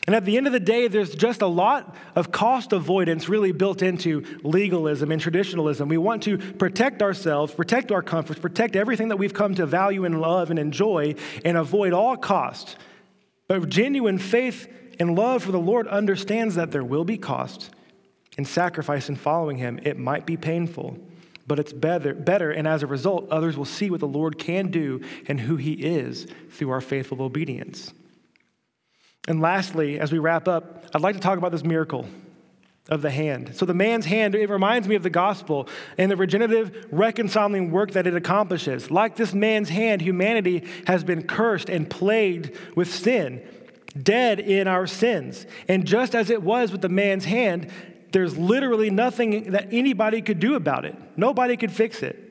And 0.06 0.14
at 0.14 0.24
the 0.24 0.36
end 0.36 0.46
of 0.46 0.52
the 0.52 0.60
day, 0.60 0.86
there's 0.86 1.16
just 1.16 1.42
a 1.42 1.48
lot 1.48 1.96
of 2.14 2.30
cost 2.30 2.72
avoidance 2.72 3.28
really 3.28 3.50
built 3.50 3.82
into 3.82 4.24
legalism 4.44 5.10
and 5.10 5.20
traditionalism. 5.20 5.88
We 5.88 5.98
want 5.98 6.22
to 6.24 6.38
protect 6.38 7.02
ourselves, 7.02 7.52
protect 7.52 7.90
our 7.90 8.02
comforts, 8.02 8.38
protect 8.38 8.76
everything 8.76 9.08
that 9.08 9.16
we've 9.16 9.34
come 9.34 9.56
to 9.56 9.66
value 9.66 10.04
and 10.04 10.20
love 10.20 10.50
and 10.50 10.60
enjoy, 10.60 11.16
and 11.44 11.56
avoid 11.56 11.92
all 11.92 12.16
cost. 12.16 12.76
But 13.48 13.68
genuine 13.68 14.18
faith 14.18 14.68
and 15.00 15.16
love 15.16 15.42
for 15.42 15.50
the 15.50 15.58
Lord 15.58 15.88
understands 15.88 16.54
that 16.54 16.70
there 16.70 16.84
will 16.84 17.04
be 17.04 17.18
cost 17.18 17.70
and 18.36 18.46
sacrifice 18.46 19.08
in 19.08 19.16
following 19.16 19.56
him, 19.56 19.80
it 19.82 19.98
might 19.98 20.26
be 20.26 20.36
painful, 20.36 20.98
but 21.46 21.58
it's 21.58 21.72
better, 21.72 22.14
better. 22.14 22.50
And 22.50 22.66
as 22.66 22.82
a 22.82 22.86
result, 22.86 23.28
others 23.30 23.56
will 23.56 23.64
see 23.64 23.90
what 23.90 24.00
the 24.00 24.08
Lord 24.08 24.38
can 24.38 24.70
do 24.70 25.00
and 25.26 25.40
who 25.40 25.56
he 25.56 25.72
is 25.72 26.26
through 26.50 26.70
our 26.70 26.80
faithful 26.80 27.22
obedience. 27.22 27.92
And 29.28 29.40
lastly, 29.40 29.98
as 29.98 30.12
we 30.12 30.18
wrap 30.18 30.46
up, 30.48 30.86
I'd 30.94 31.00
like 31.00 31.14
to 31.16 31.20
talk 31.20 31.38
about 31.38 31.52
this 31.52 31.64
miracle 31.64 32.06
of 32.88 33.02
the 33.02 33.10
hand. 33.10 33.56
So, 33.56 33.66
the 33.66 33.74
man's 33.74 34.06
hand, 34.06 34.34
it 34.34 34.48
reminds 34.48 34.86
me 34.86 34.94
of 34.94 35.02
the 35.02 35.10
gospel 35.10 35.68
and 35.98 36.10
the 36.10 36.16
regenerative, 36.16 36.86
reconciling 36.92 37.72
work 37.72 37.92
that 37.92 38.06
it 38.06 38.14
accomplishes. 38.14 38.90
Like 38.90 39.16
this 39.16 39.34
man's 39.34 39.68
hand, 39.68 40.00
humanity 40.00 40.64
has 40.86 41.02
been 41.02 41.24
cursed 41.24 41.68
and 41.68 41.90
plagued 41.90 42.56
with 42.76 42.92
sin, 42.92 43.42
dead 44.00 44.38
in 44.38 44.68
our 44.68 44.86
sins. 44.86 45.46
And 45.66 45.84
just 45.84 46.14
as 46.14 46.30
it 46.30 46.42
was 46.42 46.70
with 46.70 46.80
the 46.80 46.88
man's 46.88 47.24
hand, 47.24 47.72
there's 48.12 48.36
literally 48.36 48.90
nothing 48.90 49.52
that 49.52 49.68
anybody 49.72 50.22
could 50.22 50.40
do 50.40 50.54
about 50.54 50.84
it. 50.84 50.96
Nobody 51.16 51.56
could 51.56 51.72
fix 51.72 52.02
it. 52.02 52.22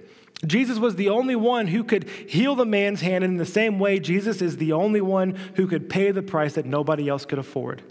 Jesus 0.46 0.78
was 0.78 0.96
the 0.96 1.10
only 1.10 1.36
one 1.36 1.68
who 1.68 1.84
could 1.84 2.10
heal 2.10 2.56
the 2.56 2.66
man's 2.66 3.02
hand, 3.02 3.24
and 3.24 3.34
in 3.34 3.38
the 3.38 3.46
same 3.46 3.80
way, 3.80 4.00
Jesus 4.00 4.42
is 4.42 4.58
the 4.58 4.74
only 4.74 5.02
one 5.02 5.36
who 5.56 5.68
could 5.68 5.90
pay 5.90 6.12
the 6.12 6.22
price 6.22 6.54
that 6.54 6.66
nobody 6.66 7.08
else 7.08 7.26
could 7.26 7.40
afford. 7.40 7.82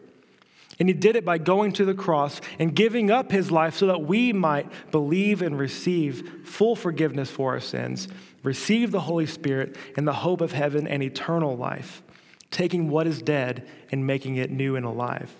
And 0.78 0.88
he 0.88 0.92
did 0.92 1.16
it 1.16 1.24
by 1.24 1.38
going 1.38 1.72
to 1.74 1.84
the 1.84 1.94
cross 1.94 2.40
and 2.58 2.74
giving 2.74 3.10
up 3.10 3.30
his 3.30 3.50
life 3.50 3.76
so 3.76 3.86
that 3.86 4.02
we 4.02 4.32
might 4.32 4.68
believe 4.90 5.40
and 5.40 5.58
receive 5.58 6.42
full 6.44 6.74
forgiveness 6.74 7.30
for 7.30 7.52
our 7.52 7.60
sins, 7.60 8.08
receive 8.42 8.90
the 8.90 9.00
Holy 9.00 9.26
Spirit 9.26 9.76
and 9.96 10.06
the 10.06 10.12
hope 10.12 10.40
of 10.40 10.52
heaven 10.52 10.86
and 10.86 11.02
eternal 11.02 11.56
life, 11.56 12.02
taking 12.50 12.88
what 12.88 13.06
is 13.06 13.22
dead 13.22 13.68
and 13.92 14.06
making 14.06 14.36
it 14.36 14.50
new 14.50 14.74
and 14.74 14.84
alive. 14.84 15.34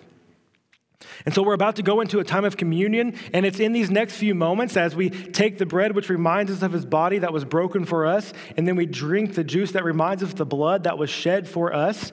And 1.25 1.35
so 1.35 1.43
we're 1.43 1.55
about 1.55 1.77
to 1.77 1.83
go 1.83 2.01
into 2.01 2.19
a 2.19 2.25
time 2.25 2.45
of 2.45 2.57
communion, 2.57 3.15
and 3.33 3.47
it's 3.47 3.61
in 3.61 3.73
these 3.73 3.91
next 3.91 4.17
few 4.17 4.35
moments 4.35 4.77
as 4.77 4.95
we 4.95 5.11
take 5.11 5.59
the 5.59 5.67
bread, 5.67 5.95
which 5.95 6.09
reminds 6.09 6.51
us 6.51 6.63
of 6.63 6.73
his 6.73 6.85
body 6.85 7.19
that 7.19 7.33
was 7.33 7.45
broken 7.45 7.85
for 7.85 8.07
us, 8.07 8.33
and 8.57 8.67
then 8.67 8.77
we 8.77 8.87
drink 8.87 9.35
the 9.35 9.45
juice 9.45 9.73
that 9.73 9.85
reminds 9.85 10.23
us 10.23 10.31
of 10.31 10.37
the 10.37 10.47
blood 10.47 10.85
that 10.85 10.99
was 10.99 11.11
shed 11.11 11.49
for 11.49 11.73
us, 11.73 12.13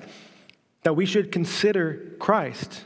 that 0.84 0.95
we 0.95 1.06
should 1.06 1.32
consider 1.32 2.15
Christ. 2.19 2.86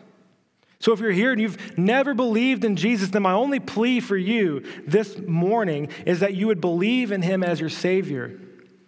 So 0.80 0.92
if 0.92 1.00
you're 1.00 1.12
here 1.12 1.32
and 1.32 1.42
you've 1.42 1.78
never 1.78 2.14
believed 2.14 2.66
in 2.66 2.76
Jesus, 2.76 3.10
then 3.10 3.22
my 3.22 3.32
only 3.32 3.60
plea 3.60 4.00
for 4.00 4.18
you 4.18 4.64
this 4.86 5.18
morning 5.20 5.90
is 6.06 6.20
that 6.20 6.36
you 6.36 6.48
would 6.48 6.62
believe 6.62 7.12
in 7.12 7.22
him 7.22 7.44
as 7.44 7.60
your 7.60 7.70
Savior 7.70 8.40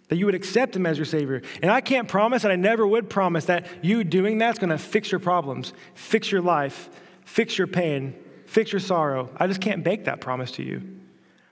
that 0.08 0.16
you 0.16 0.26
would 0.26 0.34
accept 0.34 0.74
him 0.74 0.86
as 0.86 0.98
your 0.98 1.04
Savior. 1.04 1.42
And 1.62 1.70
I 1.70 1.80
can't 1.80 2.08
promise, 2.08 2.44
and 2.44 2.52
I 2.52 2.56
never 2.56 2.86
would 2.86 3.08
promise, 3.08 3.44
that 3.46 3.66
you 3.82 4.04
doing 4.04 4.38
that's 4.38 4.58
going 4.58 4.70
to 4.70 4.78
fix 4.78 5.12
your 5.12 5.18
problems, 5.18 5.72
fix 5.94 6.32
your 6.32 6.40
life, 6.40 6.88
fix 7.28 7.58
your 7.58 7.66
pain, 7.66 8.14
fix 8.46 8.72
your 8.72 8.80
sorrow. 8.80 9.30
I 9.36 9.46
just 9.46 9.60
can't 9.60 9.84
make 9.84 10.06
that 10.06 10.20
promise 10.20 10.52
to 10.52 10.62
you. 10.62 10.82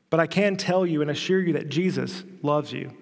But 0.09 0.21
I 0.21 0.27
can 0.27 0.57
tell 0.57 0.87
you 0.87 1.03
and 1.03 1.11
assure 1.11 1.41
you 1.41 1.53
that 1.53 1.69
Jesus 1.69 2.25
loves 2.43 2.73
you 2.73 2.93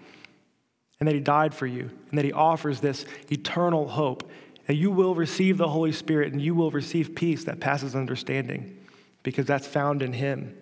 and 0.99 1.07
that 1.07 1.15
he 1.15 1.21
died 1.21 1.55
for 1.55 1.67
you 1.67 1.91
and 2.11 2.19
that 2.19 2.25
he 2.25 2.33
offers 2.33 2.81
this 2.81 3.07
eternal 3.31 3.87
hope 3.87 4.29
that 4.67 4.75
you 4.75 4.91
will 4.91 5.15
receive 5.15 5.57
the 5.57 5.69
Holy 5.69 5.93
Spirit 5.93 6.33
and 6.33 6.43
you 6.43 6.55
will 6.55 6.71
receive 6.71 7.15
peace 7.15 7.45
that 7.45 7.61
passes 7.61 7.95
understanding 7.95 8.77
because 9.23 9.47
that's 9.47 9.67
found 9.67 10.03
in 10.03 10.13
him. 10.13 10.57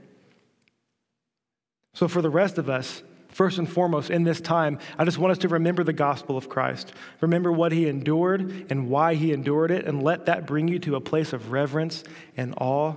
So, 1.95 2.09
for 2.09 2.21
the 2.21 2.31
rest 2.31 2.59
of 2.59 2.69
us, 2.69 3.03
first 3.33 3.59
and 3.59 3.69
foremost, 3.69 4.11
in 4.11 4.25
this 4.25 4.41
time, 4.41 4.79
I 4.99 5.05
just 5.05 5.19
want 5.19 5.33
us 5.33 5.39
to 5.39 5.49
remember 5.49 5.83
the 5.85 5.93
gospel 5.93 6.37
of 6.37 6.49
Christ. 6.49 6.93
Remember 7.21 7.51
what 7.51 7.73
he 7.73 7.89
endured 7.89 8.67
and 8.71 8.89
why 8.89 9.15
he 9.15 9.33
endured 9.33 9.71
it, 9.71 9.87
and 9.87 10.03
let 10.03 10.27
that 10.27 10.47
bring 10.47 10.69
you 10.69 10.79
to 10.81 10.97
a 10.97 11.01
place 11.01 11.33
of 11.33 11.51
reverence 11.51 12.05
and 12.37 12.55
awe 12.59 12.95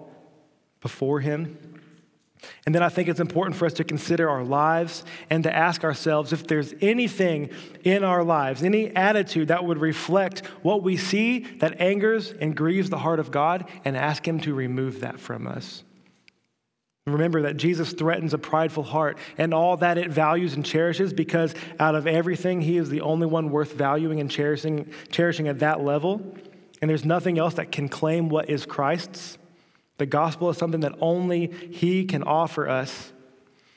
before 0.82 1.20
him. 1.20 1.58
And 2.66 2.76
then 2.76 2.84
I 2.84 2.90
think 2.90 3.08
it's 3.08 3.20
important 3.20 3.56
for 3.56 3.66
us 3.66 3.74
to 3.74 3.84
consider 3.84 4.30
our 4.30 4.44
lives 4.44 5.04
and 5.30 5.44
to 5.46 5.56
ask 5.56 5.84
ourselves 5.84 6.34
if 6.34 6.46
there's 6.46 6.74
anything 6.82 7.50
in 7.84 8.04
our 8.04 8.24
lives, 8.24 8.62
any 8.62 8.96
attitude 8.96 9.48
that 9.48 9.64
would 9.66 9.80
reflect 9.80 10.46
what 10.62 10.84
we 10.84 10.98
see 10.98 11.40
that 11.40 11.80
angers 11.82 12.32
and 12.32 12.56
grieves 12.56 12.90
the 12.90 13.00
heart 13.00 13.20
of 13.20 13.32
God, 13.32 13.68
and 13.84 13.96
ask 13.98 14.28
Him 14.28 14.40
to 14.42 14.54
remove 14.54 15.00
that 15.00 15.20
from 15.20 15.48
us. 15.48 15.85
Remember 17.08 17.44
that 17.44 17.58
Jesus 17.58 17.94
threatens 17.94 18.34
a 18.34 18.40
prideful 18.40 18.82
heart 18.82 19.20
and 19.38 19.54
all 19.54 19.78
that 19.78 20.00
it 20.00 20.10
values 20.10 20.56
and 20.56 20.66
cherishes 20.66 21.14
because 21.14 21.54
out 21.80 21.94
of 21.94 22.08
everything, 22.08 22.62
he 22.62 22.78
is 22.78 22.90
the 22.90 23.02
only 23.02 23.28
one 23.28 23.52
worth 23.52 23.74
valuing 23.74 24.20
and 24.20 24.32
cherishing, 24.32 24.92
cherishing 25.12 25.48
at 25.48 25.60
that 25.60 25.82
level. 25.82 26.36
And 26.82 26.90
there's 26.90 27.06
nothing 27.06 27.38
else 27.38 27.54
that 27.56 27.72
can 27.72 27.90
claim 27.90 28.28
what 28.28 28.50
is 28.50 28.66
Christ's. 28.66 29.38
The 30.00 30.08
gospel 30.08 30.50
is 30.50 30.58
something 30.58 30.80
that 30.80 30.96
only 31.00 31.52
he 31.70 32.06
can 32.06 32.24
offer 32.24 32.68
us. 32.68 33.14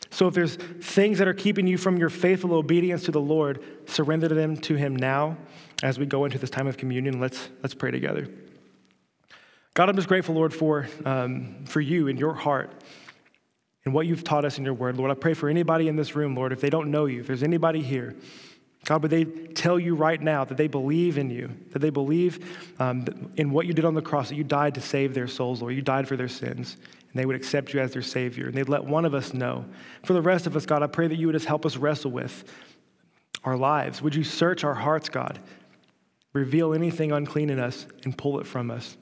So 0.08 0.26
if 0.26 0.32
there's 0.32 0.56
things 0.56 1.18
that 1.18 1.28
are 1.28 1.34
keeping 1.34 1.66
you 1.66 1.76
from 1.76 1.98
your 1.98 2.08
faithful 2.08 2.54
obedience 2.54 3.02
to 3.04 3.10
the 3.10 3.20
Lord, 3.20 3.62
surrender 3.84 4.28
them 4.28 4.56
to 4.56 4.74
him 4.74 4.96
now 4.96 5.36
as 5.82 5.98
we 5.98 6.06
go 6.06 6.24
into 6.24 6.38
this 6.38 6.48
time 6.48 6.66
of 6.66 6.78
communion. 6.78 7.20
Let's, 7.20 7.50
let's 7.62 7.74
pray 7.74 7.90
together. 7.90 8.26
God, 9.74 9.90
I'm 9.90 9.96
just 9.96 10.08
grateful, 10.08 10.34
Lord, 10.34 10.54
for, 10.54 10.88
um, 11.04 11.66
for 11.66 11.82
you 11.82 12.08
and 12.08 12.18
your 12.18 12.32
heart 12.32 12.72
and 13.88 13.94
what 13.94 14.07
you've 14.07 14.22
taught 14.22 14.44
us 14.44 14.59
in 14.59 14.66
your 14.66 14.74
word. 14.74 14.98
Lord, 14.98 15.11
I 15.11 15.14
pray 15.14 15.33
for 15.33 15.48
anybody 15.48 15.88
in 15.88 15.96
this 15.96 16.14
room, 16.14 16.35
Lord, 16.35 16.53
if 16.53 16.61
they 16.61 16.68
don't 16.68 16.90
know 16.90 17.07
you, 17.07 17.20
if 17.20 17.27
there's 17.27 17.42
anybody 17.42 17.81
here, 17.81 18.14
God, 18.85 19.01
would 19.01 19.11
they 19.11 19.24
tell 19.24 19.79
you 19.79 19.94
right 19.94 20.20
now 20.20 20.44
that 20.44 20.59
they 20.59 20.66
believe 20.66 21.16
in 21.16 21.31
you, 21.31 21.48
that 21.70 21.79
they 21.79 21.88
believe 21.88 22.74
um, 22.79 23.07
in 23.38 23.51
what 23.51 23.64
you 23.64 23.72
did 23.72 23.87
on 23.87 23.94
the 23.94 24.03
cross, 24.03 24.29
that 24.29 24.35
you 24.35 24.44
died 24.44 24.74
to 24.74 24.83
save 24.83 25.14
their 25.14 25.27
souls, 25.27 25.62
Lord, 25.62 25.74
you 25.74 25.81
died 25.81 26.07
for 26.07 26.18
their 26.18 26.29
sins, 26.29 26.77
and 26.83 27.18
they 27.18 27.24
would 27.24 27.35
accept 27.35 27.72
you 27.72 27.81
as 27.81 27.94
their 27.94 28.03
Savior, 28.03 28.48
and 28.48 28.55
they'd 28.55 28.68
let 28.68 28.85
one 28.85 29.07
of 29.07 29.14
us 29.14 29.33
know. 29.33 29.64
For 30.05 30.12
the 30.12 30.20
rest 30.20 30.46
of 30.46 30.55
us, 30.55 30.66
God, 30.66 30.83
I 30.83 30.87
pray 30.87 31.09
that 31.09 31.16
you 31.16 31.29
would 31.29 31.33
just 31.33 31.46
help 31.46 31.64
us 31.64 31.79
wrestle 31.79 32.11
with 32.11 32.44
our 33.44 33.57
lives. 33.57 34.03
Would 34.03 34.14
you 34.14 34.22
search 34.22 34.64
our 34.64 34.74
hearts, 34.74 35.09
God? 35.09 35.38
Reveal 36.35 36.74
anything 36.74 37.11
unclean 37.11 37.48
in 37.48 37.59
us 37.59 37.87
and 38.05 38.18
pull 38.18 38.38
it 38.38 38.46
from 38.46 38.70
us. 38.70 38.98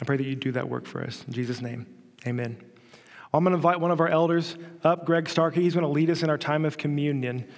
I 0.00 0.06
pray 0.06 0.16
that 0.16 0.24
you 0.24 0.34
do 0.34 0.52
that 0.52 0.66
work 0.66 0.86
for 0.86 1.02
us. 1.02 1.22
In 1.26 1.34
Jesus' 1.34 1.60
name, 1.60 1.84
amen. 2.26 2.56
I'm 3.34 3.42
going 3.42 3.50
to 3.50 3.56
invite 3.56 3.80
one 3.80 3.90
of 3.90 3.98
our 3.98 4.06
elders 4.06 4.56
up, 4.84 5.06
Greg 5.06 5.28
Starkey. 5.28 5.60
He's 5.60 5.74
going 5.74 5.82
to 5.82 5.90
lead 5.90 6.08
us 6.08 6.22
in 6.22 6.30
our 6.30 6.38
time 6.38 6.64
of 6.64 6.78
communion. 6.78 7.48